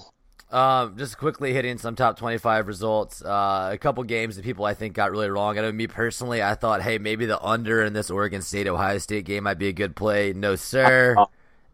[0.52, 3.24] Um, just quickly hitting some top 25 results.
[3.24, 5.58] Uh, a couple games that people I think got really wrong.
[5.58, 9.00] I know me personally, I thought, hey, maybe the under in this Oregon State Ohio
[9.00, 10.32] State game might be a good play.
[10.34, 11.16] No, sir.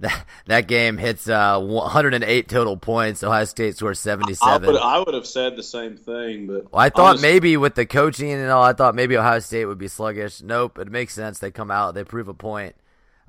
[0.01, 3.21] That, that game hits uh, 108 total points.
[3.21, 4.67] Ohio State scores I 77.
[4.67, 7.75] would, I would have said the same thing, but Well, I thought honestly, maybe with
[7.75, 10.41] the coaching and all, I thought maybe Ohio State would be sluggish.
[10.41, 11.39] Nope, it makes sense.
[11.39, 12.75] They come out, they prove a point.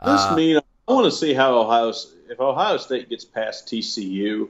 [0.04, 1.92] This Uh, mean I want to see how Ohio
[2.28, 4.48] if Ohio State gets past TCU,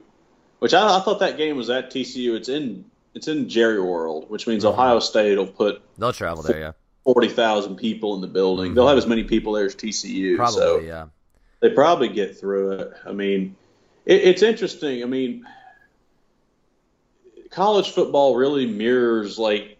[0.59, 2.35] which I, I thought that game was at TCU.
[2.35, 4.73] It's in it's in Jerry World, which means Uh-huh.
[4.79, 6.71] Ohio State will put they'll travel there, yeah.
[7.03, 8.75] forty thousand people in the building.
[8.75, 10.35] They'll have as many people there as TCU.
[10.35, 11.07] Probably, so yeah.
[11.61, 12.91] They probably get through it.
[13.05, 13.55] I mean,
[14.05, 15.03] it, it's interesting.
[15.03, 15.45] I mean,
[17.51, 19.77] college football really mirrors like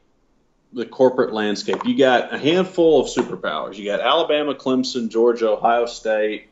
[0.73, 1.85] the corporate landscape.
[1.85, 3.75] You got a handful of superpowers.
[3.75, 6.47] You got Alabama, Clemson, Georgia, Ohio State.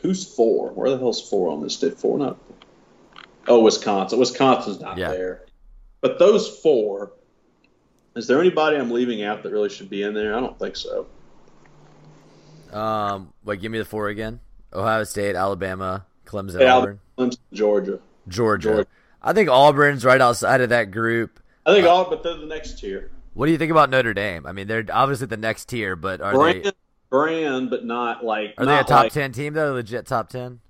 [0.00, 0.70] Who's four?
[0.70, 1.78] Where the hell's four on this?
[1.78, 2.38] Did four not?
[3.46, 4.18] Oh, Wisconsin.
[4.18, 5.10] Wisconsin's not Yeah.
[5.10, 5.42] there.
[6.00, 7.12] But those four.
[8.14, 10.34] Is there anybody I'm leaving out that really should be in there?
[10.34, 11.06] I don't think so.
[12.72, 14.40] Um, wait, give me the four again.
[14.72, 18.00] Ohio State, Alabama, Clemson, Hey, Auburn, Clemson, Georgia.
[18.28, 18.68] Georgia.
[18.68, 18.86] Georgia.
[19.22, 21.40] I think Auburn's right outside of that group.
[21.64, 23.10] I think all, but they're the next tier.
[23.34, 24.46] What do you think about Notre Dame?
[24.46, 26.72] I mean, they're obviously the next tier, but are Brand, they
[27.10, 28.54] brand, but not like.
[28.58, 29.72] are they a top like- ten team though?
[29.74, 30.60] Legit top ten?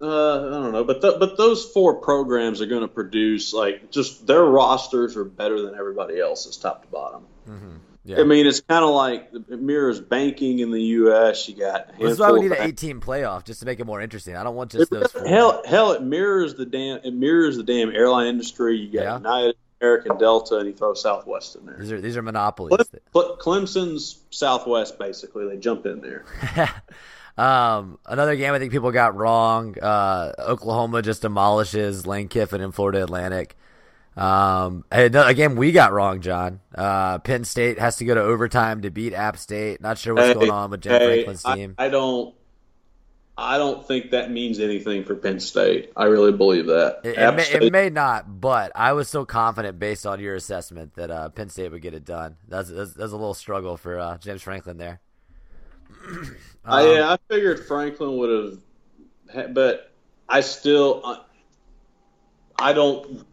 [0.00, 3.92] Uh, I don't know, but th- but those four programs are going to produce like
[3.92, 7.24] just their rosters are better than everybody else's, top to bottom.
[8.04, 8.20] Yeah.
[8.20, 11.48] I mean, it's kind of like it mirrors banking in the U.S.
[11.48, 14.34] You got That's why we need an eight-team playoff just to make it more interesting.
[14.34, 15.26] I don't want just those four.
[15.26, 18.76] Hell, hell, it mirrors the damn it mirrors the damn airline industry.
[18.76, 19.16] You got Yeah.
[19.18, 21.76] United, American, Delta, and you throw Southwest in there.
[21.78, 22.76] These are these are monopolies.
[23.12, 25.48] Cle- Clemson's Southwest, basically.
[25.48, 26.24] They jump in there.
[27.38, 29.78] um, another game I think people got wrong.
[29.78, 33.56] Uh, Oklahoma just demolishes Lane Kiffin in Florida Atlantic.
[34.16, 36.60] Um, and a we got wrong, John.
[36.74, 39.80] Uh, Penn State has to go to overtime to beat App State.
[39.80, 41.74] Not sure what's Hey, going on with Jen hey, Franklin's team.
[41.78, 42.34] I, don't.
[43.38, 45.92] I don't think that means anything for Penn State.
[45.96, 47.00] I really believe that.
[47.04, 50.94] It, it, may, it may not, but I was so confident based on your assessment
[50.96, 52.36] that uh, Penn State would get it done.
[52.48, 55.00] That's that's, that's a little struggle for uh, James Franklin there.
[56.64, 58.58] I, Um, yeah, I figured Franklin would have,
[59.34, 59.92] ha- but
[60.28, 61.20] I still, I,
[62.58, 63.26] I don't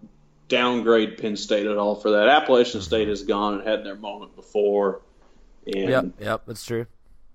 [0.50, 2.28] downgrade Penn State at all for that.
[2.28, 5.02] Appalachian State has gone and had their moment before,
[5.66, 6.86] and Yep, yep, that's true.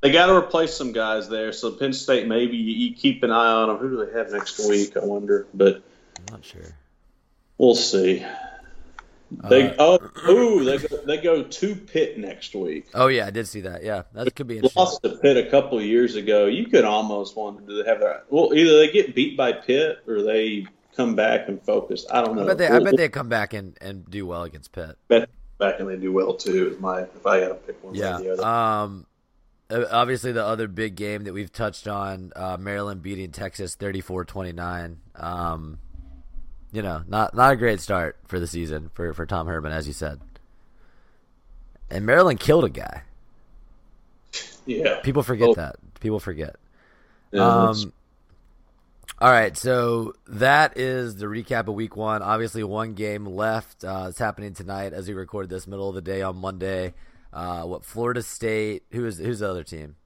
[0.03, 1.53] they got to replace some guys there.
[1.53, 3.79] So Penn State, maybe you, keep an eye on them.
[3.79, 4.97] Who do they have next week?
[4.97, 5.77] I wonder, but
[6.19, 6.77] I'm not sure.
[7.57, 8.25] we'll see.
[9.49, 12.87] They Uh, oh ooh they go, they go to Pitt next week.
[12.95, 13.83] Oh yeah, I did see that.
[13.83, 14.79] Yeah, that could be interesting.
[14.81, 16.47] lost to Pitt a couple of years ago.
[16.47, 20.05] You could almost wonder do they have their well, either they get beat by Pitt
[20.07, 22.07] or they come back and focus.
[22.11, 22.43] I don't know.
[22.43, 24.97] I bet they, I bet they come back and, and do well against Pitt.
[25.09, 25.29] bet
[25.59, 26.69] back and they do well too.
[26.75, 28.19] Is my if I got to pick one Yeah.
[28.19, 28.45] the other.
[28.45, 29.07] Um.
[29.71, 34.97] Obviously, the other big game that we've touched on, uh, Maryland beating Texas 34-29.
[35.17, 35.79] Um,
[36.71, 39.87] you know, not not a great start for the season for, for Tom Herman, as
[39.87, 40.21] you said.
[41.91, 43.03] And Maryland killed a guy.
[44.67, 45.55] yeah, People forget Oh.
[45.55, 45.77] that.
[46.01, 46.57] People forget.
[47.33, 47.93] Yeah, Um,
[49.21, 52.23] all right, so that is the recap of week one.
[52.23, 53.85] Obviously, one game left.
[53.85, 56.95] Uh, it's happening tonight as we record this middle of the day on Monday.
[57.33, 58.85] Uh, what Florida State?
[58.93, 59.97] Who is who's the other team?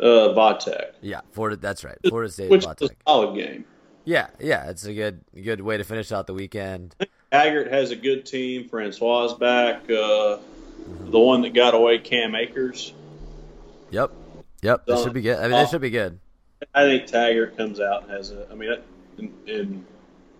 [0.00, 1.56] uh, Va Tech, Yeah, Florida.
[1.56, 2.50] That's right, Florida State.
[2.50, 2.90] which is Va Tech.
[2.90, 3.64] a solid game.
[4.04, 6.94] Yeah, yeah, it's a good good way to finish out the weekend.
[7.32, 8.68] Haggart has a good team.
[8.68, 9.82] Francois is back.
[9.90, 10.38] Uh,
[11.10, 12.94] the one that got away, Cam Akers.
[13.90, 14.12] Yep,
[14.62, 15.36] yep, that should be good.
[15.38, 16.18] I mean, that should be good.
[16.74, 18.46] I think Tiger comes out and has a.
[18.50, 18.74] I mean,
[19.18, 19.86] and, and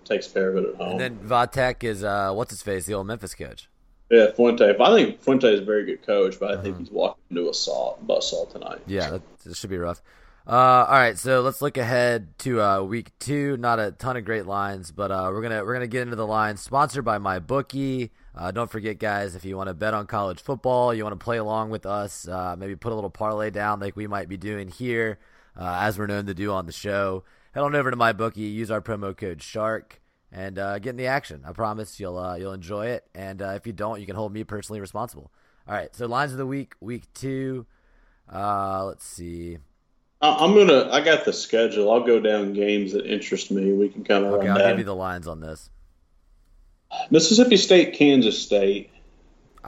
[0.04, 0.92] takes care of it at home.
[0.92, 3.68] And then Va Tech is uh, what's his face, the old Memphis coach.
[4.10, 4.74] Yeah, Fuente.
[4.80, 6.62] I think Fuente is a very good coach, but I Uh-huh.
[6.62, 8.80] think he's walking into a saw, buzzsaw tonight.
[8.86, 10.00] Yeah, that, that should be rough.
[10.46, 13.58] Uh, all right, so let's look ahead to uh, week two.
[13.58, 16.26] Not a ton of great lines, but uh, we're gonna we're gonna get into the
[16.26, 16.62] lines.
[16.62, 18.08] Sponsored by MyBookie.
[18.34, 21.22] Uh, don't forget, guys, if you want to bet on college football, you want to
[21.22, 24.38] play along with us, uh, maybe put a little parlay down like we might be
[24.38, 25.18] doing here,
[25.58, 27.24] uh, as we're known to do on the show.
[27.52, 28.36] Head on over to MyBookie.
[28.52, 30.00] Use our promo code Shark
[30.30, 31.42] and uh, get in the action.
[31.46, 33.04] I promise you'll uh, you'll enjoy it.
[33.14, 35.30] And uh, if you don't, you can hold me personally responsible.
[35.66, 37.66] All right, so lines of the week, week two.
[38.32, 39.58] Uh, let's see.
[40.20, 40.90] I'm gonna.
[40.90, 41.90] I got the schedule.
[41.92, 43.72] I'll go down games that interest me.
[43.72, 44.70] We can kind of Okay, I'll that.
[44.70, 45.70] give you the lines on this.
[47.10, 48.90] Mississippi State, Kansas State.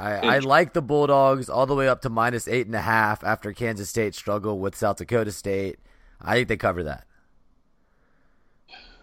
[0.00, 3.22] I, I like the Bulldogs all the way up to minus eight and a half
[3.22, 5.78] after Kansas State struggled with South Dakota State.
[6.20, 7.06] I think they cover that.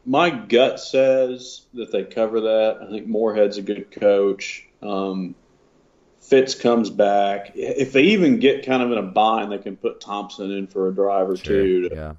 [0.06, 2.80] My gut says that they cover that.
[2.82, 4.66] I think Moorhead's a good coach.
[4.82, 5.36] Um,
[6.22, 7.52] Fitz comes back.
[7.56, 10.90] If they even get kind of in a bind, they can put Thompson in for
[10.90, 11.90] a drive or two.
[11.90, 12.14] To, Yeah.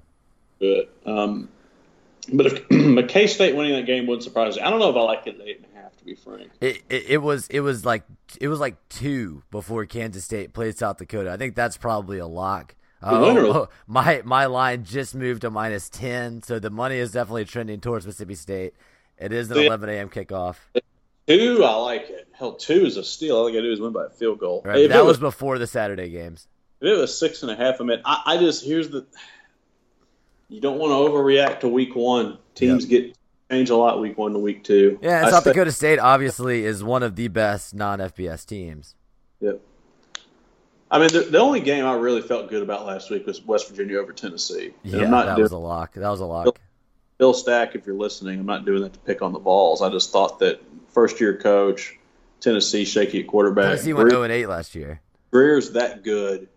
[0.59, 1.49] But um,
[2.31, 4.61] but if McKay State winning that game wouldn't surprise me.
[4.61, 5.68] I don't know if I like it at eight and a half.
[5.99, 8.03] To be frank, It, it it was it was like
[8.39, 11.31] it was like two before Kansas State played South Dakota.
[11.31, 12.75] I think that's probably a lock.
[13.01, 17.11] Uh, oh, oh, my my line just moved to minus ten, so the money is
[17.11, 18.73] definitely trending towards Mississippi State.
[19.17, 19.67] It is an So, yeah.
[19.67, 20.09] 11 a.m.
[20.09, 20.55] kickoff.
[21.27, 22.27] Two, I like it.
[22.31, 23.37] Hell, two is a steal.
[23.37, 24.63] All I got to do is win by a field goal.
[24.65, 26.47] Right, If that it was before the Saturday games.
[26.81, 29.05] If it was six and a half, I mean, I, I just here's the.
[30.47, 32.39] You don't want to overreact to week one.
[32.55, 33.15] Teams get
[33.49, 34.99] change a lot week one to week two.
[35.01, 38.95] Yeah, and South Dakota State obviously is one of the best non-FBS teams.
[39.41, 39.61] Yep.
[40.91, 43.69] I mean, the, the only game I really felt good about last week was West
[43.69, 44.73] Virginia over Tennessee.
[44.83, 45.93] And Yeah, I'm not that doing was a lock.
[45.93, 46.59] That was a lock.
[47.19, 49.81] Bill Stack, if you're listening, I'm not doing that to pick on the Vols.
[49.81, 51.97] I just thought that first year coach,
[52.39, 53.65] Tennessee shaky at quarterback.
[53.65, 55.01] Tennessee went Grier- 0 and 8 last year.
[55.31, 56.47] Grier's that good.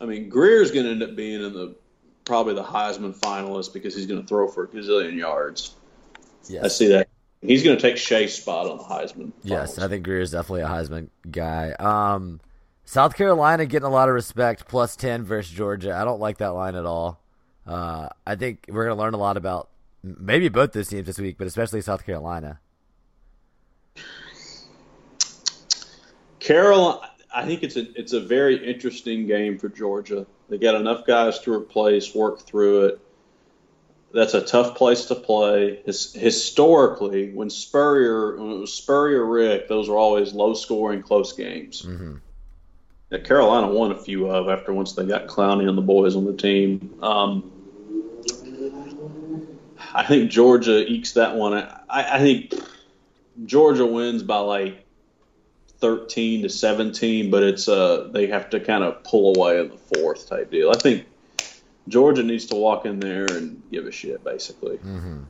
[0.00, 1.74] I mean, Grier's going to end up being in the
[2.24, 5.74] probably the Heisman finalist because he's going to throw for a gazillion yards.
[6.62, 7.08] I see that.
[7.40, 9.32] He's going to take Shea's spot on the Heisman.
[9.42, 9.78] yes.
[9.78, 11.72] I think Grier is definitely a Heisman guy.
[11.72, 12.40] Um,
[12.84, 15.94] South Carolina getting a lot of respect, plus 10 versus Georgia.
[15.94, 17.20] I don't like that line at all.
[17.66, 19.68] Uh, I think we're going to learn a lot about
[20.02, 22.60] maybe both those teams this week, but especially South Carolina.
[26.38, 30.26] Carolina, I think it's a it's a very interesting game for Georgia.
[30.48, 33.00] They got enough guys to replace, work through it.
[34.14, 35.80] That's a tough place to play.
[35.86, 41.32] His, historically, when Spurrier when it was Spurrier Richt, those were always low scoring, close
[41.32, 41.82] games.
[41.82, 42.20] Mhm.
[43.08, 46.24] That Carolina won a few of after once they got Clowney and the boys on
[46.24, 46.94] the team.
[47.00, 47.50] Um,
[49.94, 51.54] I think Georgia ekes that one.
[51.54, 52.54] I, I think
[53.44, 54.86] Georgia wins by like
[55.80, 59.78] 13 to 17, but it's uh they have to kind of pull away in the
[59.94, 60.70] fourth type deal.
[60.70, 61.06] I think
[61.88, 64.78] Georgia needs to walk in there and give a shit basically.
[64.78, 65.26] Mhm.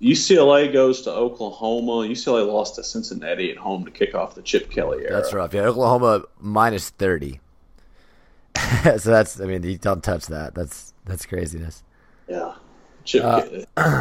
[0.00, 2.06] UCLA goes to Oklahoma.
[2.06, 5.12] UCLA lost to Cincinnati at home to kick off the Chip Kelly era.
[5.12, 5.54] That's rough.
[5.54, 7.40] Yeah, Oklahoma minus 30.
[8.98, 10.54] so that's, I mean, you don't touch that.
[10.54, 11.82] That's that's craziness.
[12.28, 12.54] Yeah.
[13.04, 13.42] Chip Uh,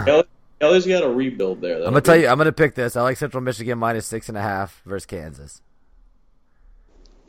[0.05, 0.23] Kelly.
[0.59, 1.77] Kelly's got a rebuild there.
[1.77, 2.27] I'm gonna tell you.
[2.27, 2.95] I'm gonna pick this.
[2.95, 5.61] I like Central Michigan minus six and a half versus Kansas.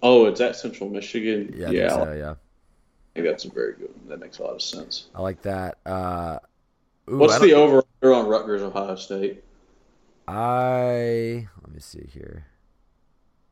[0.03, 1.53] Oh, it's at Central Michigan.
[1.57, 2.34] Yeah, Yeah, so, yeah.
[3.16, 3.88] Think that's a very good.
[3.88, 4.08] one.
[4.08, 5.06] That makes a lot of sense.
[5.14, 5.78] I like that.
[5.86, 6.38] Uh,
[7.10, 9.42] ooh, What's the over under on Rutgers Ohio State?
[10.28, 12.44] I let me see here.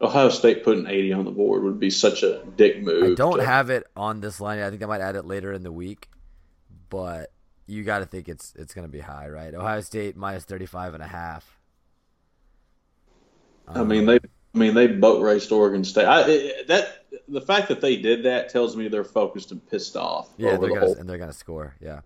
[0.03, 3.13] Ohio State putting 80 on the board would be such a dick move.
[3.13, 4.59] I don't to- have it on this line.
[4.59, 6.11] I think I might add it later in the week,
[6.91, 7.33] but
[7.67, 9.55] you got to think it's it's gonna be high, right?
[9.55, 11.59] Ohio State minus 35 and a half.
[13.67, 14.17] I mean they.
[14.17, 16.05] I mean they boat raced Oregon State.
[16.05, 19.97] I, it, that the fact that they did that tells me they're focused and pissed
[19.97, 20.31] off.
[20.37, 21.75] yeah, they're the gonna and they're gonna score.
[21.81, 22.01] Yeah,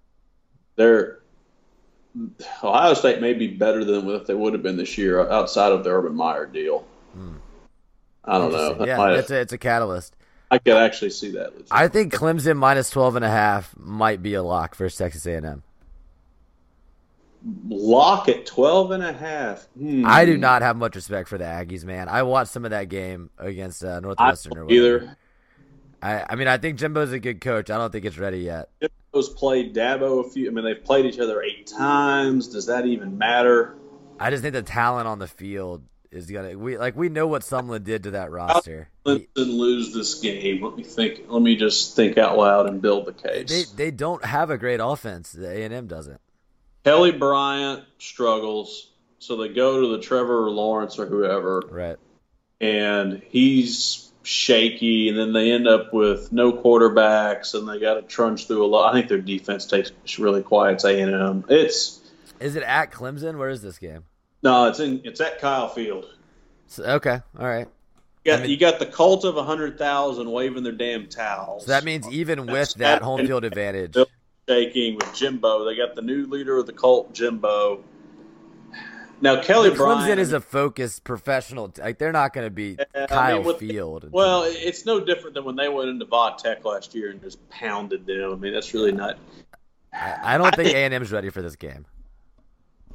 [0.76, 1.20] They're
[2.62, 5.84] Ohio State may be better than what they would have been this year outside of
[5.84, 6.86] the Urban Meyer deal.
[7.12, 7.36] Hmm.
[8.24, 8.74] I don't know.
[8.74, 10.14] That Yeah, it's a, it's a catalyst.
[10.50, 11.52] I could actually see that.
[11.52, 11.68] legit.
[11.70, 15.62] I think Clemson minus 12 and a half might be a lock for Texas A&M.
[17.68, 19.66] Lock at 12 and a half.
[19.76, 20.04] Hmm.
[20.06, 22.08] I do not have much respect for the Aggies, man.
[22.08, 25.16] I watched some of that game against uh, Northwestern or don't either.
[26.02, 27.70] I, I mean, I think Jimbo's a good coach.
[27.70, 28.68] I don't think it's ready yet.
[28.80, 30.48] Jimbo's played Dabo a few.
[30.48, 32.48] I mean, they've played each other eight times.
[32.48, 33.76] Does that even matter?
[34.20, 36.58] I just think the talent on the field is gonna.
[36.58, 38.88] We like we know what Sumlin did to that roster.
[39.04, 40.64] Clemson lose this game.
[40.64, 41.22] Let me think.
[41.28, 43.48] Let me just think out loud and build the case.
[43.48, 45.32] they they don't have a great offense.
[45.32, 46.20] The A and M doesn't.
[46.84, 51.96] Kelly Bryant struggles, so they go to the Trevor Lawrence or whoever, Right.
[52.60, 55.08] and he's shaky.
[55.08, 58.68] And then they end up with no quarterbacks, and they got to trudge through a
[58.68, 58.90] lot.
[58.90, 60.82] I think their defense takes really quiet.
[60.84, 61.44] A and M.
[61.48, 62.00] It's
[62.40, 63.36] Is it at Clemson?
[63.38, 64.04] Where is this game?
[64.42, 65.00] no, it's in.
[65.04, 66.06] It's at Kyle Field.
[66.68, 67.20] So, okay.
[67.38, 67.66] All right.
[68.24, 71.64] You got, I mean- you got the cult of 100,000 waving their damn towels.
[71.64, 73.96] So that means even with that home field advantage,
[74.48, 75.64] shaking with Jimbo.
[75.64, 77.84] They got the new leader of the cult, Jimbo.
[79.20, 81.72] Now Kelly Clemson Bryant is a focused professional.
[81.76, 84.08] Like they're not going to be I Kyle mean, with- Field.
[84.12, 87.46] well, it's no different than when they went into Va Tech last year and just
[87.50, 88.32] pounded them.
[88.32, 89.18] I mean, that's really not.
[89.92, 91.84] I, I don't think A and M's ready for this game.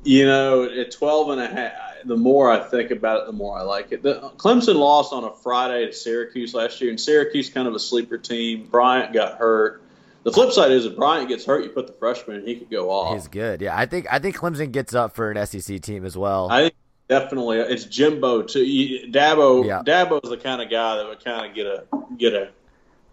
[0.06, 1.74] You know, at 12 and a half,
[2.06, 4.04] the more I think about it, the more I like it.
[4.04, 7.80] The, Clemson lost on a Friday to Syracuse last year, and Syracuse kind of a
[7.80, 8.68] sleeper team.
[8.70, 9.82] Bryant got hurt.
[10.24, 12.70] The flip side is if Bryant gets hurt, you put the freshman and he could
[12.70, 13.14] go off.
[13.16, 13.62] He's good.
[13.62, 16.48] Yeah, I think I think Clemson gets up for an SEC team as well.
[16.50, 16.76] I think
[17.10, 18.64] definitely it's Jimbo too.
[19.12, 19.82] Dabo, Yeah.
[19.86, 21.84] Dabo's the kind of guy that would kind of get a
[22.18, 22.50] get a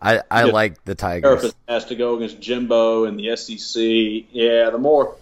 [0.03, 0.53] I, I Yeah.
[0.53, 1.53] like the Tigers.
[1.69, 4.27] has to go against Jimbo and the SEC.
[4.33, 5.17] Yeah, the more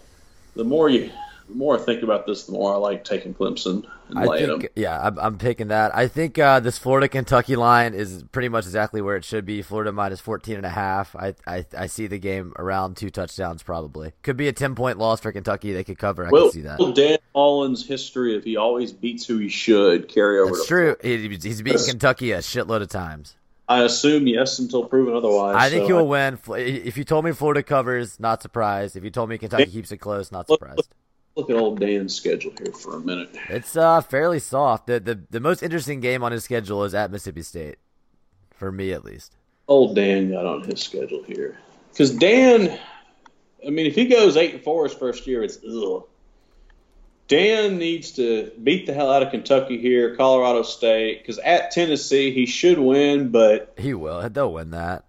[0.55, 1.09] the more you
[1.49, 4.47] the more I think about this, the more I like taking Clemson and I laying
[4.47, 4.69] think, them.
[4.75, 5.95] yeah, I'm, I'm picking that.
[5.95, 9.61] I think uh, this Florida Kentucky line is pretty much exactly where it should be.
[9.63, 11.15] Florida minus 14 and a half.
[11.15, 14.13] I, I, I see the game around two touchdowns probably.
[14.21, 15.73] Could be a 10 point loss for Kentucky.
[15.73, 16.27] They could cover.
[16.27, 16.77] I Will, can see that.
[16.77, 20.95] will Dan Mullen's history of he always beats who he should carry over That's true.
[21.01, 23.35] He, he's beaten Kentucky a shitload of times.
[23.67, 25.55] I assume yes until proven otherwise.
[25.55, 26.39] I think so he will win.
[26.55, 28.95] If you told me Florida covers, not surprised.
[28.95, 30.89] If you told me Kentucky keeps it close, not surprised.
[31.39, 33.29] Look at old Dan's schedule here for a minute.
[33.47, 34.87] It's uh fairly soft.
[34.87, 37.77] The, the the most interesting game on his schedule is at Mississippi State,
[38.51, 39.37] for me at least.
[39.69, 41.57] Old Dan got on his schedule here
[41.91, 42.77] because Dan.
[43.65, 46.03] I mean, if he goes eight and four his first year, it's ugh.
[47.29, 52.33] Dan needs to beat the hell out of Kentucky here, Colorado State, because at Tennessee
[52.33, 54.27] he should win, but He will.
[54.29, 55.05] They'll win that.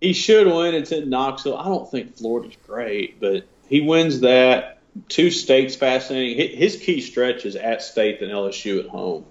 [0.00, 0.74] he should win.
[0.76, 1.56] It's in Knoxville.
[1.56, 4.78] I don't think Florida's great, but he wins that.
[5.08, 6.56] Two states fascinating.
[6.56, 9.24] His key stretch is at State and LSU at home.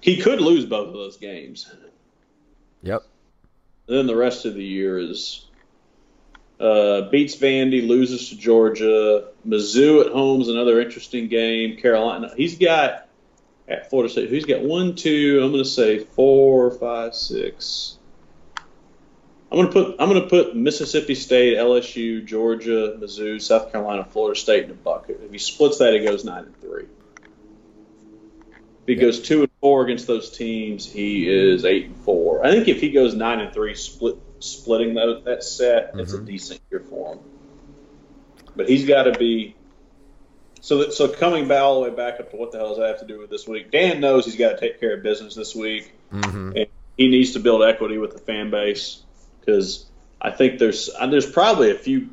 [0.00, 1.70] He could lose both of those games.
[2.82, 3.02] Yep.
[3.86, 5.46] then the rest of the year is
[6.60, 9.28] uh, beats Vandy, loses to Georgia.
[9.46, 11.76] Mizzou at home is another interesting game.
[11.76, 12.32] Carolina.
[12.36, 13.08] He's got
[13.68, 14.30] at Florida State.
[14.30, 15.40] He's got one, two.
[15.42, 17.95] I'm going to say four, five, six.
[19.50, 24.38] I'm going to put I'm to put Mississippi State, LSU, Georgia, Mizzou, South Carolina, Florida
[24.38, 25.20] State in a bucket.
[25.22, 26.86] If he splits that, he goes nine and three.
[28.82, 32.44] If he goes two and four against those teams, he is eight and four.
[32.44, 36.20] I think if he goes nine and three, split splitting that, that set, it's a
[36.20, 37.20] decent year for him.
[38.54, 39.54] But he's got to be.
[40.60, 42.78] So, that, so coming back all the way back up to what the hell does
[42.78, 43.70] that have to do with this week?
[43.70, 46.66] Dan knows he's got to take care of business this week, hmm and
[46.96, 49.02] he needs to build equity with the fan base
[49.46, 49.86] because
[50.20, 52.10] I think there's uh, there's probably a few.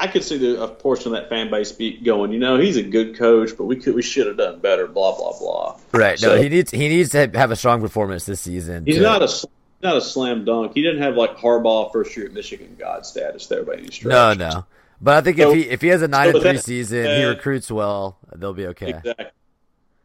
[0.00, 2.76] I could see the, a portion of that fan base be going, you know, he's
[2.76, 4.86] a good coach, but we could we should have done better.
[4.86, 5.76] Blah blah blah.
[5.92, 6.18] Right.
[6.18, 8.86] So- no, he needs he needs to have a strong performance this season.
[8.86, 9.48] He's to- not a
[9.82, 10.72] not a slam dunk.
[10.74, 14.10] He didn't have like Harbaugh first year at Michigan God status there by any stretch.
[14.10, 14.64] No, no.
[15.00, 16.64] But I think So- if he if he has a nine so and three that-
[16.64, 18.18] season, he uh, recruits well.
[18.36, 18.90] They'll be okay.
[18.90, 19.26] Exactly.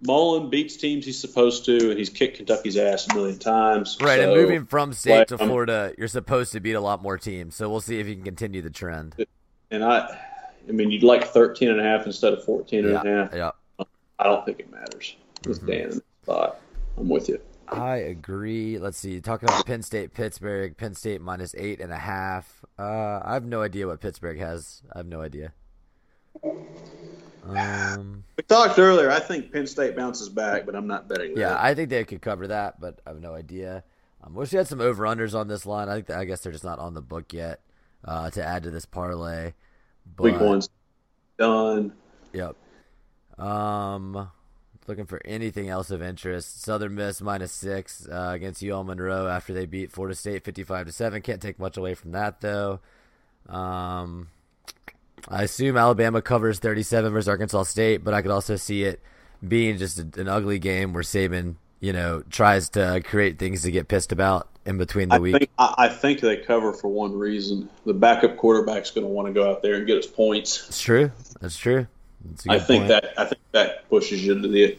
[0.06, 3.98] Mullen beats teams he's supposed to, and he's kicked Kentucky's ass a million times.
[4.02, 7.56] Right, and moving from state to Florida, you're supposed to beat a lot more teams.
[7.56, 9.26] So we'll see if he can continue the trend.
[9.72, 10.18] and I,
[10.68, 13.34] I mean, you'd like 13 and a half instead of 14 and a Yeah, half.
[13.34, 13.86] yeah.
[14.20, 15.16] I don't think it matters
[15.48, 16.60] with Dan in the spot.
[16.98, 17.40] I'm with you.
[17.68, 18.78] I agree.
[18.78, 19.20] Let's see.
[19.20, 20.78] Talking about Penn State, Pittsburgh.
[20.78, 22.64] Penn State minus eight and a half.
[22.78, 24.82] Uh, I have no idea what Pittsburgh has.
[24.94, 25.54] I have no idea.
[27.46, 29.12] Um, We talked earlier.
[29.12, 31.38] I think Penn State bounces back, but I'm not betting.
[31.38, 31.64] yeah, that.
[31.64, 33.84] I think they could cover that, but I have no idea.
[34.24, 35.90] Um, wish we had some over unders on this line.
[35.90, 37.60] I think that, I guess they're just not on the book yet
[38.06, 39.54] uh, to add to this parlay.
[40.16, 40.70] But, week one's
[41.38, 41.94] done.
[42.34, 42.56] Yep.
[43.38, 44.30] Um,
[44.88, 46.62] looking for anything else of interest.
[46.62, 50.92] Southern Miss minus six uh, against UL Monroe after they beat Florida State fifty-five to
[50.92, 51.22] seven.
[51.22, 52.80] Can't take much away from that though.
[53.50, 54.30] Um,
[55.28, 59.02] I assume Alabama covers thirty-seven versus Arkansas State, but I could also see it
[59.46, 63.72] being just a, an ugly game where Saban, you know, tries to create things to
[63.72, 65.38] get pissed about in between the I week.
[65.38, 67.70] think I, I think they cover for one reason.
[67.86, 70.68] The backup quarterback's going to want to go out there and get his points.
[70.68, 71.12] It's true.
[71.42, 71.88] That's true.
[72.24, 72.88] That's a I think point.
[72.90, 74.78] that I think that pushes you to the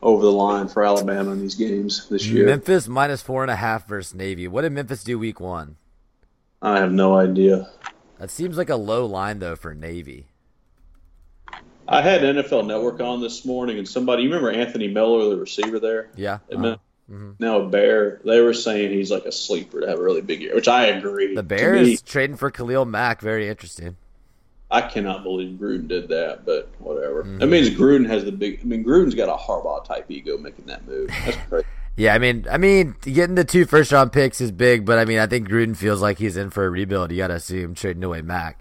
[0.00, 2.46] over the line for Alabama in these games this year.
[2.46, 4.48] Memphis minus four and a half versus Navy.
[4.48, 5.76] What did Memphis do week one?
[6.62, 7.68] I have no idea.
[8.18, 10.26] That seems like a low line though for Navy.
[11.86, 15.80] I had NFL Network on this morning, and somebody you remember Anthony Miller, the receiver
[15.80, 16.38] there, Yeah.
[16.52, 16.58] Uh-huh.
[16.58, 16.76] Men-
[17.38, 18.20] now a Bear.
[18.22, 20.86] They were saying he's like a sleeper to have a really big year, which I
[20.86, 21.34] agree.
[21.34, 23.22] The Bears me, trading for Khalil Mack.
[23.22, 23.96] Very interesting.
[24.70, 27.22] I cannot believe Gruden did that, but whatever.
[27.22, 27.38] Mm-hmm.
[27.38, 28.60] That means Gruden has the big.
[28.60, 31.08] I mean, Gruden's got a Harbaugh type ego making that move.
[31.24, 31.66] That's crazy.
[31.98, 35.04] Yeah, I mean, I mean, getting the two first round picks is big, but I
[35.04, 37.10] mean, I think Gruden feels like he's in for a rebuild.
[37.10, 38.60] You got to assume trading away Mack.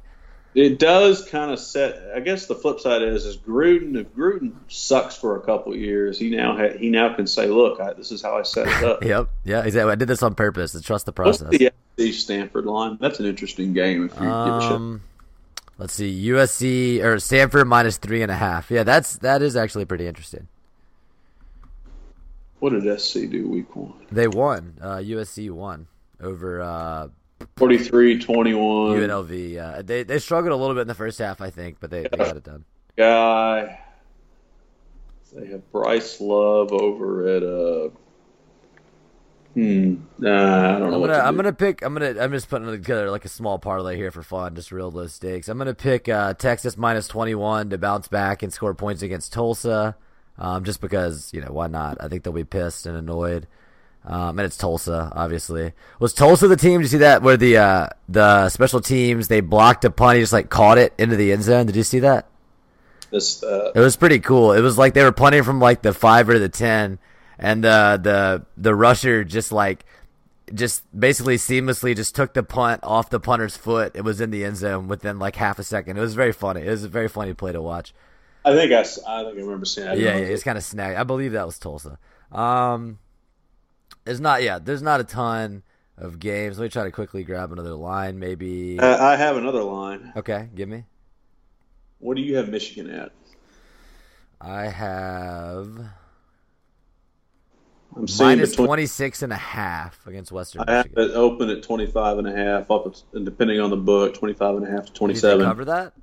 [0.55, 2.01] It does kind of set.
[2.15, 3.95] I guess the flip side is, is Gruden.
[3.95, 7.79] If Gruden sucks for a couple years, he now ha, he now can say, "Look,
[7.79, 9.29] I, this is how I set it up." Yep.
[9.45, 9.91] Yeah, exactly.
[9.91, 11.59] I did this on purpose to trust the What's process.
[11.59, 11.71] the
[12.11, 12.97] SC Stanford line?
[12.99, 14.05] That's an interesting game.
[14.05, 14.71] If you give a shit.
[14.71, 15.03] Um,
[15.77, 18.71] let's see, USC or Stanford minus three and a half.
[18.71, 20.47] Yeah, that's that is actually pretty interesting.
[22.59, 23.93] What did SC do week one?
[24.11, 24.77] They won.
[24.81, 25.87] Uh, USC won
[26.21, 27.07] over uh,
[27.57, 28.25] 43-21.
[28.25, 29.51] UNLV.
[29.51, 32.03] Yeah, they they struggled a little bit in the first half, I think, but they,
[32.03, 32.65] they got it done.
[32.97, 33.81] Guy.
[35.33, 37.89] They have Bryce Love over at uh,
[39.57, 39.95] Hmm.
[40.19, 40.97] Nah, I don't know.
[40.97, 43.95] I'm gonna I'm gonna pick I'm gonna I'm just putting together like a small parlay
[43.95, 45.49] here for fun, just real low stakes.
[45.49, 49.95] I'm gonna pick uh, Texas minus 21 to bounce back and score points against Tulsa,
[50.37, 51.97] um, just because you know why not?
[51.99, 53.47] I think they'll be pissed and annoyed.
[54.05, 55.73] Um, and it's Tulsa, obviously.
[55.99, 56.79] Was Tulsa the team?
[56.79, 60.23] Did you see that where the uh, the special teams they blocked a punt, he
[60.23, 61.65] just like caught it into the end zone?
[61.65, 62.25] Did you see that?
[63.11, 64.53] This, uh, It was pretty cool.
[64.53, 66.99] It was like they were punting from like the five or the ten,
[67.37, 69.83] and the the the rusher just like
[70.53, 73.91] just basically seamlessly just took the punt off the punter's foot.
[73.93, 75.97] It was in the end zone within like half a second.
[75.97, 76.61] It was very funny.
[76.61, 77.93] It was a very funny play to watch.
[78.47, 79.87] I think I, I think I remember seeing.
[79.87, 79.99] That.
[79.99, 80.95] Yeah, yeah it's kind of snag.
[80.95, 81.99] I believe that was Tulsa.
[82.31, 82.99] Um,
[84.05, 85.63] there's not yeah, there's not a ton
[85.97, 86.57] of games.
[86.57, 88.79] Let me try to quickly grab another line, maybe.
[88.79, 90.13] Uh, I have another line.
[90.15, 90.85] Okay, give me.
[91.99, 93.11] What do you have Michigan at?
[94.39, 95.89] I have
[97.97, 98.67] I'm seeing minus between.
[98.67, 102.71] 26 and a half against Western I have it open at 25 and a half,
[102.71, 105.45] up and depending on the book, 25 and a half to Did they 27.
[105.45, 105.93] cover that?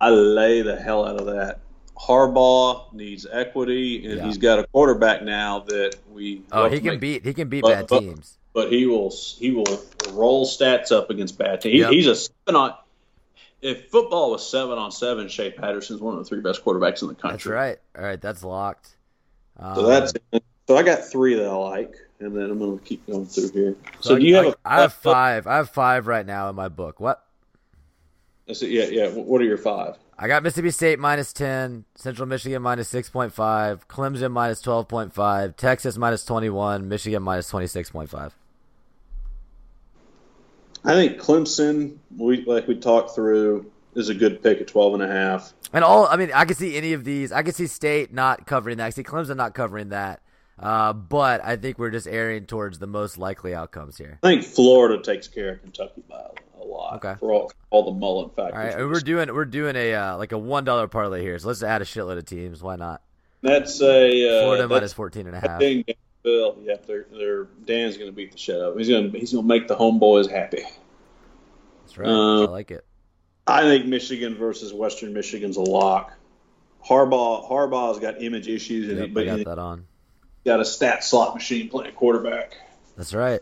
[0.00, 1.60] I lay the hell out of that.
[1.98, 4.24] Harbaugh needs equity, and Yeah.
[4.24, 6.42] he's got a quarterback now that we.
[6.52, 8.38] Oh, he can beat he can beat But- bad teams.
[8.52, 9.66] but he will he will
[10.12, 11.80] roll stats up against bad teams.
[11.80, 11.90] Yep.
[11.90, 12.74] He's a seven on.
[13.60, 17.08] If football was seven on seven, Shea Patterson's one of the three best quarterbacks in
[17.08, 17.30] the country.
[17.38, 17.78] That's right.
[17.98, 18.90] All right, that's locked.
[19.58, 20.12] Um, So that's
[20.68, 23.50] so I got three that I like, and then I'm going to keep going through
[23.50, 23.74] here.
[24.00, 24.54] So, I- do you have I, a?
[24.64, 25.46] I have five.
[25.48, 27.00] I have five right now in my book.
[27.00, 27.24] What?
[28.48, 29.08] I said, yeah, yeah.
[29.08, 29.96] What are your five?
[30.20, 36.24] I got Mississippi State minus 10, Central Michigan minus 6.5, Clemson minus 12.5, Texas minus
[36.24, 38.32] 21, Michigan minus 26.5.
[40.84, 45.02] I think Clemson, we like we talked through, is a good pick at 12 and
[45.04, 45.52] a half.
[45.72, 47.30] And all, I mean, I could see any of these.
[47.30, 48.86] I could see State not covering that.
[48.86, 50.20] I see Clemson not covering that.
[50.58, 54.18] Uh, but I think we're just erring towards the most likely outcomes here.
[54.24, 56.40] I think Florida takes care of Kentucky by a lot
[56.76, 57.14] Okay.
[57.18, 58.74] for all, all the Mullen factors.
[58.74, 61.38] All right, we're doing we're doing a uh, like a one dollar parlay here.
[61.38, 62.62] So let's add a shitload of teams.
[62.62, 63.02] Why not?
[63.42, 65.84] That's a uh, Florida that's minus 14 and a
[66.24, 66.58] Bill.
[66.62, 68.78] Yeah, they're, they're, Dan's going to beat the shit out of him.
[68.78, 70.62] He's going he's going to make the homeboys happy.
[71.84, 72.08] That's right.
[72.08, 72.84] Uh, I like it.
[73.46, 76.12] I think Michigan versus Western Michigan's a lock.
[76.84, 79.86] Harbaugh Harbaugh's got image issues, and Yep, but got that on.
[80.44, 82.54] got a stat slot machine playing quarterback.
[82.96, 83.40] That's right.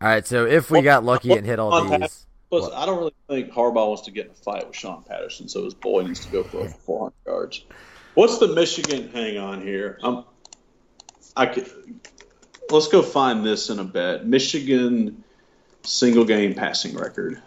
[0.00, 2.74] All right, so if we got lucky and hit all these, Plus, What?
[2.74, 5.64] I don't really think Harbaugh wants to get in a fight with Shea Patterson, so
[5.64, 7.64] his boy needs to go for over 400 yards.
[8.12, 9.08] What's the Michigan?
[9.08, 9.98] Hang on here.
[10.02, 10.24] I'm,
[11.34, 11.66] I could,
[12.70, 14.26] let's go find this in a bet.
[14.26, 15.24] Michigan
[15.82, 17.40] single game passing record,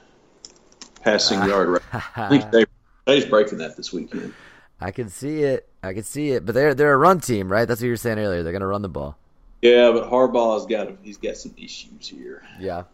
[1.04, 1.46] passing Ah.
[1.46, 2.02] yard record.
[2.16, 2.66] I think they
[3.06, 4.34] they's breaking that this weekend.
[4.82, 5.70] I can see it.
[5.84, 6.48] I can see it.
[6.48, 7.66] But they're they're a run team, right?
[7.68, 8.42] That's what you were saying earlier.
[8.42, 9.16] They're gonna run the ball.
[9.62, 12.42] Yeah, but Harbaugh's got he's got some issues here.
[12.60, 12.86] Yeah.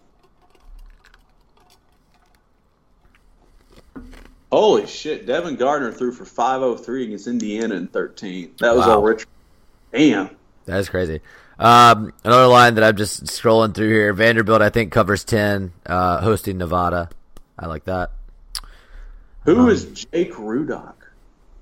[4.52, 5.26] Holy shit!
[5.26, 8.52] Devin Gardner threw for 503 against Indiana in 13.
[8.60, 8.96] That was Wow.
[8.98, 9.26] all Rich.
[9.94, 10.30] Damn.
[10.66, 11.22] That is crazy.
[11.58, 14.14] Um, another line that I'm just scrolling through here.
[14.14, 17.10] Vanderbilt, I think, covers 10, uh, hosting Nevada.
[17.58, 18.12] I like that.
[19.46, 20.94] Who Um, is Jake Rudock?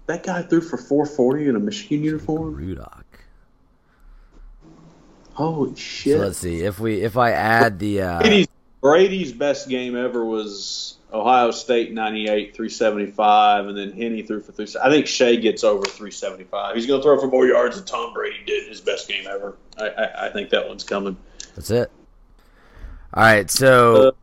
[0.08, 2.56] That guy threw for 440 in a Michigan uniform.
[2.56, 3.04] Rudock.
[5.34, 6.20] Holy So shit!
[6.20, 6.62] let's see.
[6.64, 8.48] If we if I add the uh, Brady's,
[8.82, 14.68] Brady's best game ever was Ohio State 98 375, and then Henne threw for three.
[14.82, 16.76] I think Shea gets over 375.
[16.76, 19.58] He's going to throw for more yards than Tom Brady did his best game ever.
[19.78, 21.18] I, I, I think that one's coming.
[21.56, 21.92] That's it.
[23.12, 24.16] All right, so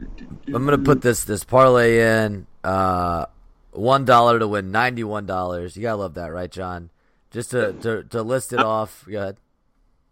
[0.00, 2.46] I'm gonna put this this parlay in.
[2.64, 3.26] Uh,
[3.72, 5.76] one dollar to win ninety one dollars.
[5.76, 6.88] You gotta love that, right, John?
[7.30, 9.04] Just to, to to list it off.
[9.10, 9.36] Go ahead.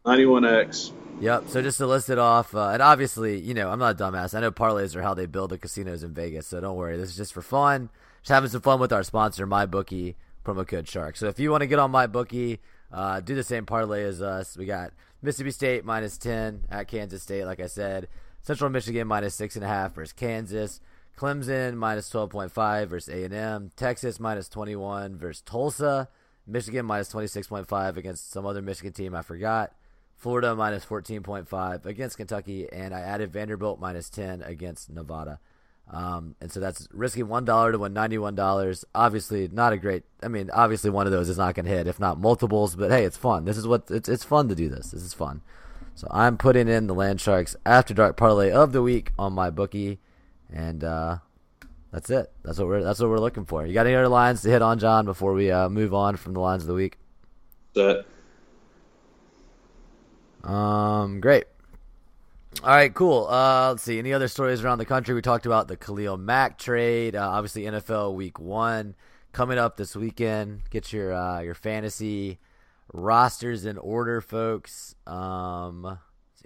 [0.05, 0.93] 91x.
[1.19, 1.49] Yep.
[1.49, 4.35] So just to list it off, uh, and obviously, you know, I'm not a dumbass.
[4.35, 6.97] I know parlays are how they build the casinos in Vegas, so don't worry.
[6.99, 7.89] This is just for fun.
[8.21, 10.15] Just having some fun with our sponsor, MyBookie,
[10.45, 11.17] promo code Shark.
[11.17, 12.59] So if you want to get on MyBookie,
[12.93, 14.57] uh, do the same parlay as us.
[14.59, 14.93] We got
[15.23, 18.09] Mississippi State minus ten at Kansas State, like I said.
[18.43, 20.81] Central Michigan minus six and a half versus Kansas.
[21.17, 23.71] Clemson minus twelve point five versus A and M.
[23.75, 26.11] Texas minus twenty one versus Tulsa.
[26.47, 29.73] Michigan minus twenty six point five against some other Michigan team I forgot.
[30.17, 35.39] Florida minus 14.5 against Kentucky, and I added Vanderbilt minus 10 against Nevada.
[35.89, 38.85] Um, and so that's risking one dollar to win ninety-one dollars.
[38.93, 40.03] Obviously, not a great.
[40.21, 42.75] I mean, obviously, one of those is not going to hit, if not multiples.
[42.75, 43.45] But hey, it's fun.
[43.45, 44.09] This is what it's.
[44.09, 44.91] It's fun to do this.
[44.91, 45.43] This is fun.
[45.95, 49.99] So I'm putting in the Land Sharks After Dark parlay of the week on MyBookie,
[50.53, 51.19] and uh,
[51.93, 52.33] that's it.
[52.43, 52.83] That's what we're.
[52.83, 53.65] That's what we're looking for.
[53.65, 56.33] You got any other lines to hit on, John, before we uh, move on from
[56.33, 56.99] the lines of the week?
[57.75, 58.07] That
[60.47, 61.45] Um, great.
[62.63, 63.27] All right, cool.
[63.29, 63.99] Uh, let's see.
[63.99, 65.15] Any other stories around the country?
[65.15, 67.15] We talked about the Khalil Mack trade.
[67.15, 68.95] Uh, obviously, NFL Week One
[69.33, 70.63] coming up this weekend.
[70.71, 72.39] Get your uh, your fantasy
[72.93, 74.95] rosters in order, folks.
[75.07, 75.99] Um,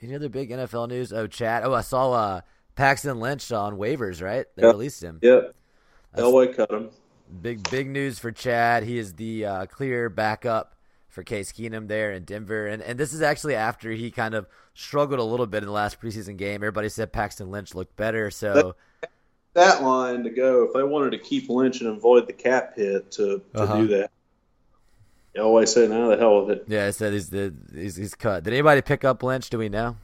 [0.02, 1.12] any other big NFL news?
[1.12, 1.62] Oh, chat.
[1.64, 2.40] Oh, I saw uh,
[2.74, 4.20] Paxton Lynch on waivers.
[4.20, 4.72] Right, they Yep.
[4.72, 5.20] released him.
[5.22, 5.54] Yep.
[6.16, 6.90] Elway cut him.
[7.40, 8.82] Big big news for Chad.
[8.82, 10.74] He is the uh, clear backup
[11.10, 14.46] for Case Keenum there in Denver, and and this is actually after he kind of
[14.74, 16.56] struggled a little bit in the last preseason game.
[16.56, 18.74] Everybody said Paxton Lynch looked better, so
[19.54, 23.10] That line to go if they wanted to keep Lynch and avoid the cap hit
[23.12, 23.76] to, to Uh-huh.
[23.78, 24.10] do that.
[25.38, 26.64] always said, "Now the hell with it.
[26.68, 28.44] yeah, I said he's the he's, he's cut.
[28.44, 29.50] Did anybody pick up Lynch?
[29.50, 29.96] Do we know?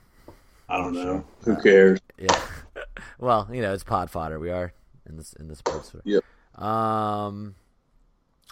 [0.68, 1.24] I don't know.
[1.44, 2.00] Who cares?
[2.18, 2.40] Yeah.
[3.20, 4.40] well, you know, it's pod fodder.
[4.40, 4.72] We are
[5.08, 5.88] in this in this sports.
[5.88, 6.02] story.
[6.04, 6.24] Yep.
[6.60, 7.54] Um.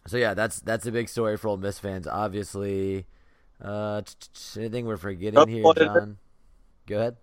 [0.07, 2.07] So yeah, that's that's a big story for Ole Miss fans.
[2.07, 3.07] Obviously,
[3.63, 5.87] uh, t- t- anything we're forgetting here, what is it?
[5.87, 6.19] John?
[6.87, 7.17] Go ahead.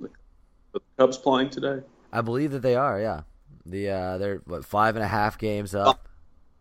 [0.73, 1.81] The Cubs playing today.
[2.11, 2.99] I believe that they are.
[2.99, 3.21] Yeah,
[3.65, 6.07] the uh, they're what five and a half games up.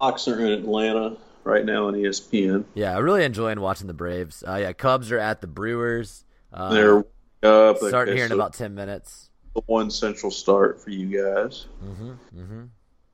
[0.00, 2.64] Hawks are in Atlanta right now on ESPN.
[2.74, 4.44] Yeah, I'm really enjoying watching the Braves.
[4.46, 6.24] Uh, yeah, Cubs are at the Brewers.
[6.52, 7.04] Uh, They're
[7.42, 7.78] up.
[7.78, 9.30] starting here in about ten minutes.
[9.54, 11.66] the one central start for you guys.
[11.84, 12.64] Mm-hmm, mm-hmm.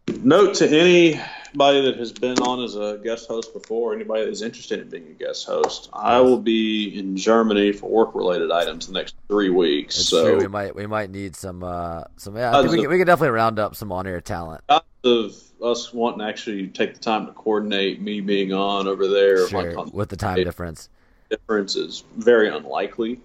[0.08, 4.42] Note to anybody that has been on as a guest host before, anybody that is
[4.42, 8.92] interested in being a guest host, I will be in Germany for work-related items the
[8.92, 9.98] next three weeks.
[9.98, 10.38] It's so true.
[10.38, 12.36] We might we might need some uh some.
[12.36, 14.62] Yeah, I think Tons we can, we can definitely round up some on air talent.
[14.68, 19.48] of us wanting to actually take the time to coordinate me being on over there,
[19.48, 20.88] Sure, like on with the time difference.
[21.30, 23.20] difference is very unlikely.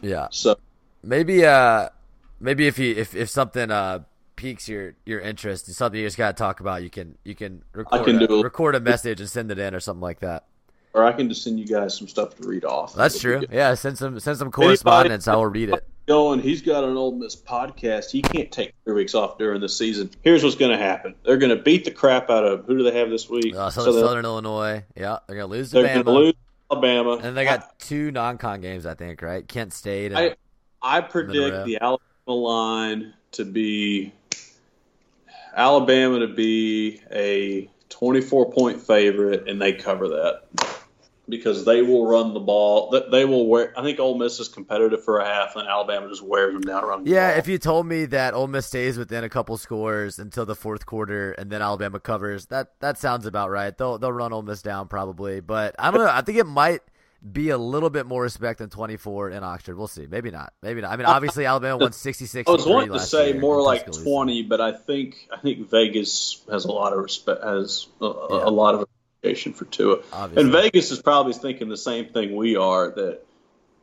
[0.00, 0.56] Yeah, So
[1.02, 1.88] maybe uh
[2.40, 4.00] maybe if you if if something uh
[4.40, 7.62] piques your your interest, and something you just gotta talk about, you can you can
[7.72, 10.44] record can a, record a message and send it in or something like that.
[10.94, 12.94] or I can just send you guys some stuff to read off.
[12.94, 13.42] That's true.
[13.50, 15.28] Yeah, send some send some correspondence.
[15.28, 15.84] I will read it.
[16.08, 18.10] Going, he's got an Ole Miss podcast.
[18.10, 20.10] He can't take three weeks off during the season.
[20.22, 22.82] Here's what's going to happen: they're going to beat the crap out of who do
[22.82, 23.54] they have this week?
[23.54, 24.84] Uh, So Southern, they're- Southern Illinois.
[24.96, 26.34] Yeah, they're gonna lose they're going to lose
[26.70, 29.46] Alabama, And they got two non-con games, I think, right?
[29.46, 30.12] Kent State.
[30.12, 30.36] And, I
[30.82, 34.12] I predict the Alabama line to be
[35.54, 40.42] Alabama to be a 24 point favorite, and they cover that
[41.28, 42.90] because they will run the ball.
[43.10, 43.72] They will wear.
[43.76, 46.84] I think Ole Miss is competitive for a half, and Alabama just wears them down
[46.84, 47.06] running.
[47.06, 50.56] yeah, if you told me that Ole Miss stays within a couple scores until the
[50.56, 53.76] fourth quarter and then Alabama covers, that that sounds about right.
[53.76, 56.10] They'll they'll run Ole Miss down probably, but I don't know.
[56.10, 56.80] I think it might
[57.32, 59.76] be a little bit more respect than 24 in Oxford.
[59.76, 60.06] We'll see.
[60.06, 60.52] Maybe not.
[60.62, 60.90] Maybe not.
[60.92, 62.48] I mean, obviously Alabama won 66.
[62.48, 66.42] I was wanting to say year more like 20, but I think I think Vegas
[66.50, 68.44] has a lot of respect, has a, Yeah.
[68.44, 68.82] a lot of
[69.20, 70.42] appreciation for Tua, Obviously.
[70.44, 73.20] and Vegas is probably thinking the same thing we are that,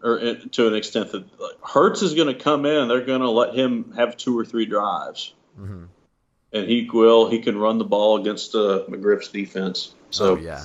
[0.04, 1.26] or to an extent that
[1.64, 4.66] Hurts is going to come in, they're going to let him have two or three
[4.66, 5.88] drives, Mhm.
[6.54, 9.94] and he will he can run the ball against uh, McGriff's defense.
[10.10, 10.64] So oh, yeah.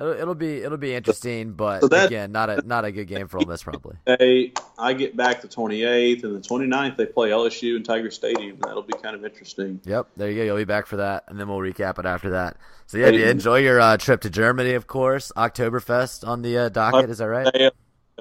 [0.00, 3.06] It'll, it'll be it'll be interesting, but So that- again, not a not a good
[3.06, 3.96] game for Ole Miss probably.
[4.06, 6.96] They, I get back the 28th and the 29th.
[6.96, 8.58] They play LSU in Tiger Stadium.
[8.60, 9.80] That'll be kind of interesting.
[9.84, 10.44] Yep, there you go.
[10.44, 12.56] You'll be back for that, and then we'll recap it after that.
[12.86, 13.18] So yeah, Hey.
[13.18, 15.32] you enjoy your uh, trip to Germany, of course.
[15.36, 17.46] Oktoberfest on the uh, docket, is that right?
[17.62, 17.74] up,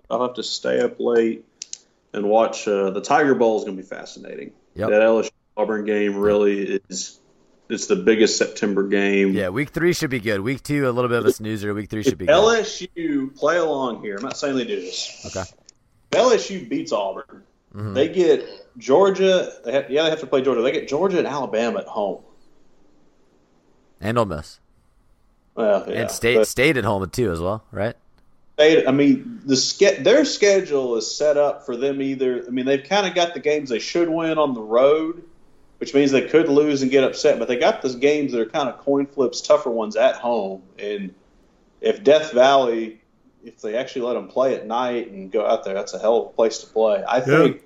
[0.09, 1.45] I'll have to stay up late
[2.13, 4.51] and watch uh, the Tiger Bowl is going to be fascinating.
[4.75, 4.89] Yep.
[4.89, 7.18] That LSU Auburn game really is
[7.69, 9.33] it's the biggest September game.
[9.33, 10.41] Yeah, week three should be good.
[10.41, 11.73] Week two, a little bit of a snoozer.
[11.73, 12.33] Week three should be good.
[12.35, 15.23] LSU play along here, I'm not saying they do this.
[15.35, 15.49] Okay.
[16.11, 17.43] LSU beats Auburn.
[17.75, 17.93] Mhm.
[17.93, 18.45] They get
[18.77, 19.51] Georgia.
[19.63, 20.61] They have, yeah, they have to play Georgia.
[20.61, 22.23] They get Georgia and Alabama at home.
[24.01, 24.59] And Ole Miss.
[25.55, 27.95] Well, yeah, and state state at home too as well, right?
[28.57, 32.43] they, I mean, the ske- their schedule is set up for them either.
[32.45, 35.23] I mean, they've kind of got the games they should win on the road,
[35.79, 37.39] which means they could lose and get upset.
[37.39, 40.61] But they got those games that are kind of coin flips, tougher ones at home.
[40.77, 41.13] And
[41.81, 43.01] if Death Valley,
[43.43, 46.21] if they actually let them play at night and go out there, that's a hell
[46.21, 47.03] of a place to play.
[47.07, 47.63] I think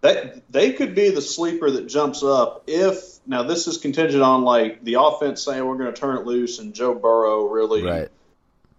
[0.00, 3.16] that they could be the sleeper that jumps up if.
[3.28, 6.60] Now this is contingent on like the offense saying we're going to turn it loose
[6.60, 8.08] and Joe Burrow really Right.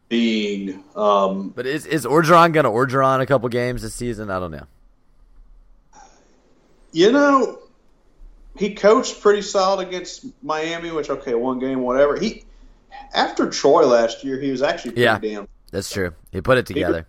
[0.07, 4.30] being um, But is is Orgeron gonna Orgeron a couple games this season?
[4.30, 4.68] I don't know.
[6.93, 7.59] You know,
[8.57, 12.17] he coached pretty solid against Miami, which okay, one game, whatever.
[12.19, 12.43] He
[13.13, 15.19] after Troy last year, he was actually pretty Yeah.
[15.19, 15.47] damn.
[15.71, 16.13] That's true.
[16.31, 17.07] He put it together.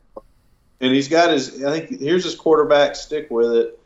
[0.80, 1.64] And he's got his.
[1.64, 2.94] I think here's his quarterback.
[2.96, 3.78] Stick with it.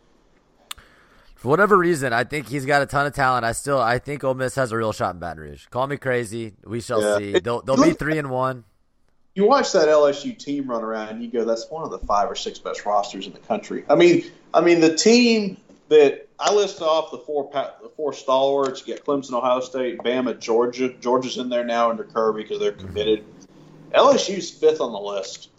[1.37, 3.45] For whatever reason, I think he's got a ton of talent.
[3.45, 5.67] I still I think Ole Miss has a real shot in Baton Rouge.
[5.71, 6.55] Call me crazy.
[6.65, 7.19] We shall Yeah.
[7.19, 7.39] see.
[7.41, 8.65] They'll they'll be three and one.
[9.35, 12.31] you watch that LSU team run around and you go, that's one of the five
[12.31, 13.83] or six best rosters in the country.
[13.89, 15.57] I mean, I mean the team
[15.89, 18.81] that I listed off the four the four stalwarts.
[18.81, 20.93] You get Clemson, Ohio State, Bama, Georgia.
[21.01, 23.25] Georgia's in there now under Kirby because they're committed.
[23.95, 25.51] LSU's fifth on the list.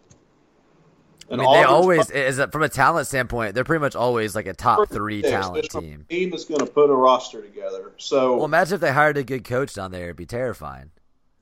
[1.32, 4.36] I And mean, they always probably is from a talent standpoint, they're pretty much always
[4.36, 5.32] like a top three sixth.
[5.32, 6.06] talent team.
[6.10, 7.94] Team that's going to put a roster together.
[7.98, 10.92] So Well, imagine if they hired a good coach down there; it'd be terrifying.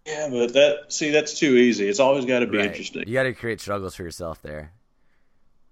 [0.05, 1.89] yeah, but that see that's too easy.
[1.89, 2.67] It's always got to be Right.
[2.67, 3.05] interesting.
[3.07, 4.71] You got to create struggles for yourself there.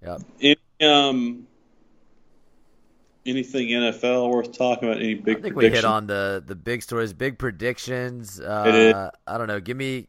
[0.02, 0.22] Yep.
[0.42, 1.48] Any, um,
[3.30, 5.02] anything NFL worth talking about?
[5.02, 8.40] Any big I think we hit on the the big stories, big predictions.
[8.40, 9.60] Uh, I don't know.
[9.60, 10.08] Give me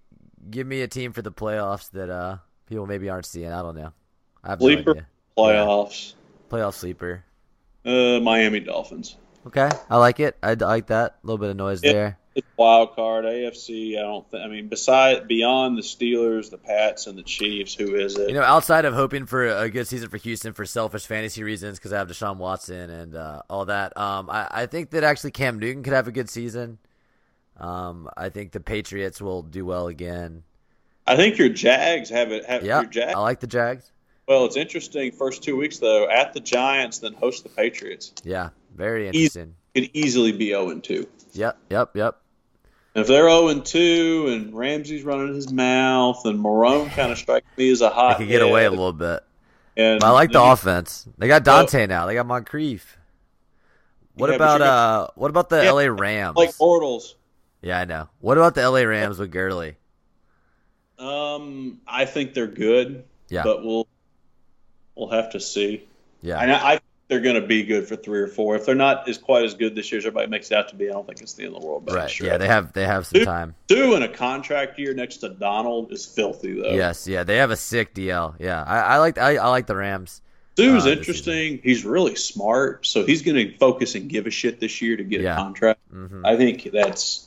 [0.51, 3.53] give me a team for the playoffs that uh people maybe aren't seeing.
[3.53, 3.93] I don't know.
[4.43, 5.07] I have no Sleeper idea.
[5.37, 6.15] playoffs.
[6.51, 7.25] Playoff sleeper.
[7.85, 9.17] Uh, Miami Dolphins.
[9.47, 10.37] Okay, I like it.
[10.43, 11.17] I, I like that.
[11.23, 11.93] A little bit of noise Yeah.
[11.93, 12.19] there.
[12.35, 13.99] It's wild card AFC.
[13.99, 14.31] I don't.
[14.31, 18.29] Th- I mean, beside beyond the Steelers, the Pats, and the Chiefs, who is it?
[18.29, 21.79] You know, outside of hoping for a good season for Houston for selfish fantasy reasons,
[21.79, 25.33] because I have Deshaun Watson and uh, all that, um, I, I think that actually
[25.33, 26.79] Cam Newton could have a good season.
[27.57, 30.45] Um, I think the Patriots will do well again.
[31.07, 32.45] I think your Jags have it.
[32.47, 33.15] Have Yeah, your Jags.
[33.17, 33.91] I like the Jags.
[34.29, 35.11] Well, it's interesting.
[35.11, 38.13] First two weeks though, at the Giants, then host the Patriots.
[38.23, 39.57] Yeah, very interesting.
[39.75, 41.07] Could easily be zero and two.
[41.33, 42.17] Yep, yep, yep.
[42.95, 47.47] If they're zero and two, and Ramsey's running his mouth, and Marrone kind of strikes
[47.57, 48.17] me as a They hot.
[48.19, 49.23] could get away a little bit.
[49.77, 51.09] And But I like the then offense.
[51.17, 52.07] They got Dante now.
[52.07, 52.97] They got Moncrief.
[54.15, 55.07] What Yeah, about uh?
[55.15, 56.37] What about the Yeah, LA Rams?
[56.37, 57.15] like Bortles.
[57.63, 58.09] yeah, I know.
[58.19, 59.77] What about the LA Rams with Gurley?
[60.99, 63.05] Um, I think they're good.
[63.29, 63.45] Yeah.
[63.45, 63.87] but we'll
[64.97, 65.85] we'll have to see.
[66.21, 68.57] Yeah, And I, I think they're going to be good for three or four.
[68.57, 70.77] If they're not as quite as good this year as everybody makes it out to
[70.77, 71.85] be, I don't think it's the end of the world.
[71.85, 72.09] But right.
[72.11, 72.27] Sure.
[72.29, 73.55] Yeah, they have they have some Two- time.
[73.69, 76.71] two in a contract year next to Donald is filthy though.
[76.71, 78.35] Yes, yeah, they have a sick DL.
[78.39, 80.23] Yeah, I, I like I, I like the Rams.
[80.57, 81.61] Suh's uh, interesting.
[81.63, 85.05] He's really smart, so he's going to focus and give a shit this year to
[85.05, 85.35] get Yeah.
[85.35, 85.81] a contract.
[85.91, 87.27] hmm I think that's.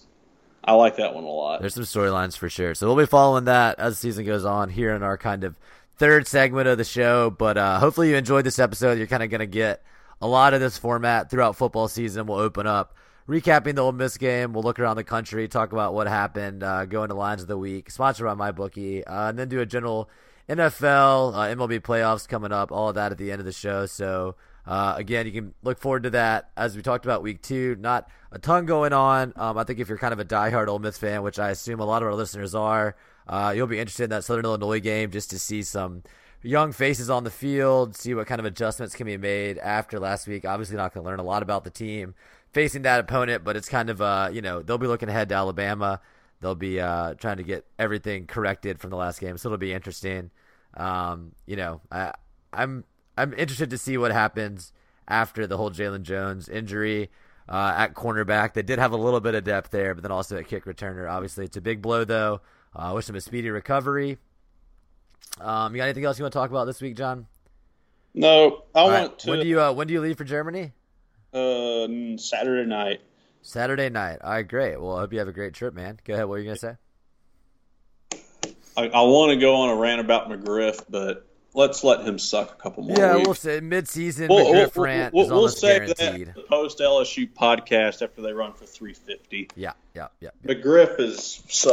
[0.66, 1.60] I like that one a lot.
[1.60, 2.74] There's some storylines for sure.
[2.74, 5.56] So we'll be following that as the season goes on here in our kind of
[5.98, 7.30] third segment of the show.
[7.30, 8.98] But uh, hopefully you enjoyed this episode.
[8.98, 9.84] You're kind of going to get
[10.22, 12.28] a lot of this format throughout football season.
[12.28, 12.96] We'll open up
[13.28, 14.54] recapping the Ole Miss game.
[14.54, 17.58] We'll look around the country, talk about what happened, uh, go into lines of the
[17.58, 20.10] week, sponsored by MyBookie, uh, and then do a general
[20.50, 23.86] NFL, uh, MLB playoffs coming up, all of that at the end of the show.
[23.86, 24.36] So
[24.66, 26.52] uh, again, you can look forward to that.
[26.56, 29.34] As we talked about week two, not a ton going on.
[29.36, 31.80] Um, I think if you're kind of a diehard Ole Miss fan, which I assume
[31.80, 32.96] a lot of our listeners are,
[33.28, 36.04] uh, you'll be interested in that Southern Illinois game just to see some
[36.42, 40.28] young faces on the field, see what kind of adjustments can be made after last
[40.28, 40.46] week.
[40.46, 42.14] Obviously, not going to learn a lot about the team
[42.52, 45.36] facing that opponent, but it's kind of uh, you know they'll be looking ahead to
[45.36, 46.00] Alabama.
[46.42, 49.74] They'll be uh, trying to get everything corrected from the last game, so it'll be
[49.74, 50.30] interesting.
[50.76, 52.14] Um, you know, I,
[52.52, 52.84] I'm
[53.18, 54.72] I'm interested to see what happens
[55.08, 57.10] after the whole Jalen Jones injury
[57.50, 58.54] uh, at cornerback.
[58.54, 61.10] They did have a little bit of depth there, but then also at kick returner.
[61.10, 62.42] Obviously, it's a big blow though.
[62.76, 64.18] I uh, wish him a speedy recovery.
[65.40, 67.28] Um, you got anything else you want to talk about this week, John?
[68.14, 69.20] no, I All want right.
[69.20, 69.30] to.
[69.32, 70.72] When do you uh, when do you leave for Germany?
[71.34, 73.02] uh, Saturday night.
[73.42, 74.20] Saturday night.
[74.24, 74.80] All right, great.
[74.80, 76.00] Well, I hope you have a great trip, man.
[76.06, 76.26] Go ahead.
[76.26, 76.76] What are you gonna say?
[78.78, 82.52] I, I want to go on a rant about McGriff, but let's let him suck
[82.52, 83.28] a couple more Yeah, weeks.
[83.28, 86.28] we'll say mid-season We'll, we'll, rant we'll, is almost guaranteed.
[86.34, 89.50] that post LSU podcast after they run for 350.
[89.56, 90.30] Yeah, yeah, yeah.
[90.46, 91.72] McGriff is so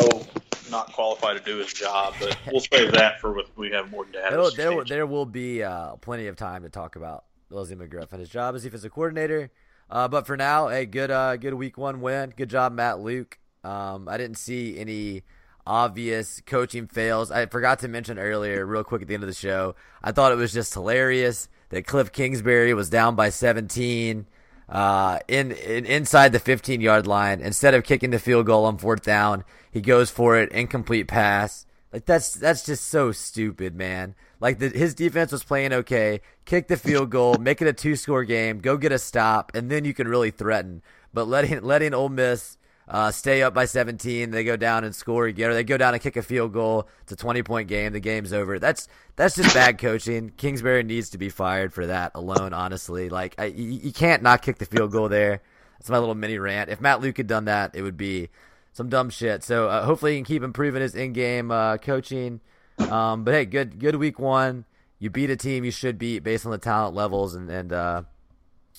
[0.71, 4.05] not qualified to do his job, but we'll save that for when we have more
[4.05, 4.31] data.
[4.31, 8.11] There, there, will- there will be uh, plenty of time to talk about Wesley McGriff
[8.13, 9.51] and his job as defensive coordinator.
[9.91, 12.33] Uh, but for now, a good, uh, good week one win.
[12.37, 13.39] Good job, Matt Luke.
[13.65, 15.23] Um, I didn't see any
[15.67, 17.31] obvious coaching fails.
[17.31, 19.75] I forgot to mention earlier, real quick at the end of the show.
[20.03, 24.27] I thought it was just hilarious that Cliff Kingsbury was down by 17
[24.71, 27.41] uh, in, in inside the 15 yard line.
[27.41, 31.67] Instead of kicking the field goal on fourth down, he goes for it, incomplete pass.
[31.93, 34.15] Like that's that's just so stupid, man.
[34.39, 37.97] Like the, his defense was playing okay, kick the field goal, make it a two
[37.97, 40.83] score game, go get a stop, and then you can really threaten.
[41.13, 42.57] But letting letting Ole Miss
[42.91, 45.95] uh, stay up by 17, they go down and score again, or they go down
[45.95, 46.89] and kick a field goal.
[47.03, 47.93] It's a 20 point game.
[47.93, 48.59] The game's over.
[48.59, 50.33] That's that's just bad coaching.
[50.37, 52.53] Kingsbury needs to be fired for that alone.
[52.53, 55.41] Honestly, like I, you, can't not kick the field goal there.
[55.79, 56.69] That's my little mini rant.
[56.69, 58.29] If Matt Luke had done that, it would be
[58.73, 59.45] some dumb shit.
[59.45, 62.41] So uh, hopefully he can keep improving his in-game uh, coaching.
[62.79, 64.65] Um, but hey, good good week one.
[64.99, 68.03] You beat a team you should beat based on the talent levels, and and uh,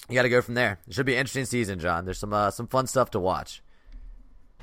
[0.09, 0.79] you got to go from there.
[0.85, 2.03] It should be an interesting season, John.
[2.03, 3.63] There's some uh, some fun stuff to watch.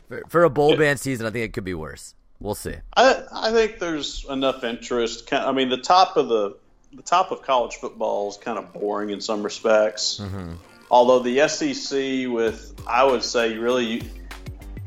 [0.09, 2.15] For, for a bowl band season, I think it could be worse.
[2.41, 2.75] We'll see.
[2.97, 5.33] I I think there's enough interest.
[5.33, 6.57] I mean, the top of the
[6.93, 10.21] the top of college football is kind of boring in some respects.
[10.23, 10.55] Mm-hmm.
[10.91, 14.03] Although the SEC, with I would say, really,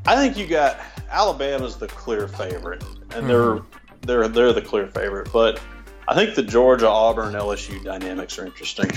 [0.06, 0.80] I think you got
[1.10, 2.84] Alabama's the clear favorite,
[3.14, 3.60] and they're
[4.02, 5.32] they're they're the clear favorite.
[5.32, 5.62] But
[6.08, 8.90] I think the Georgia, Auburn, LSU dynamics are interesting.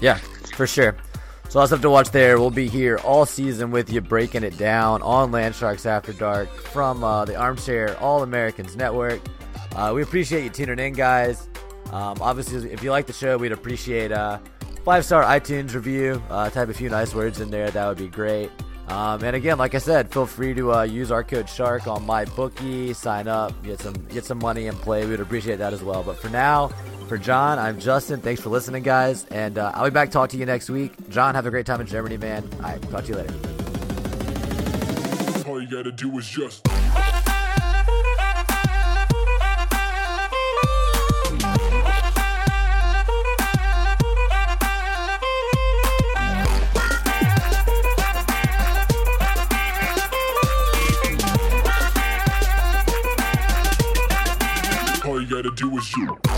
[0.00, 0.18] Yeah,
[0.54, 0.96] for sure.
[1.48, 2.38] So lots stuff to watch there.
[2.38, 7.02] We'll be here all season with you, breaking it down on Landsharks After Dark from
[7.02, 9.22] uh, the Armchair All Americans Network.
[9.74, 11.48] Uh, we appreciate you tuning in, guys.
[11.90, 14.42] Um, obviously, if you like the show, we'd appreciate a
[14.84, 16.22] five star iTunes review.
[16.28, 17.70] Uh, type a few nice words in there.
[17.70, 18.50] That would be great.
[18.88, 22.06] Um, and again, like I said, feel free to uh, use our code Shark on
[22.06, 22.96] MyBookie.
[22.96, 25.04] Sign up, get some get some money and play.
[25.04, 26.02] We'd appreciate that as well.
[26.02, 26.68] But for now,
[27.06, 28.20] for John, I'm Justin.
[28.20, 30.10] Thanks for listening, guys, and uh, I'll be back.
[30.10, 30.92] Talk to you next week.
[31.10, 32.48] John, have a great time in Germany, man.
[32.56, 33.34] All right, talk to you later.
[35.46, 36.66] All you gotta do is just.
[55.42, 56.37] Gotta do is you.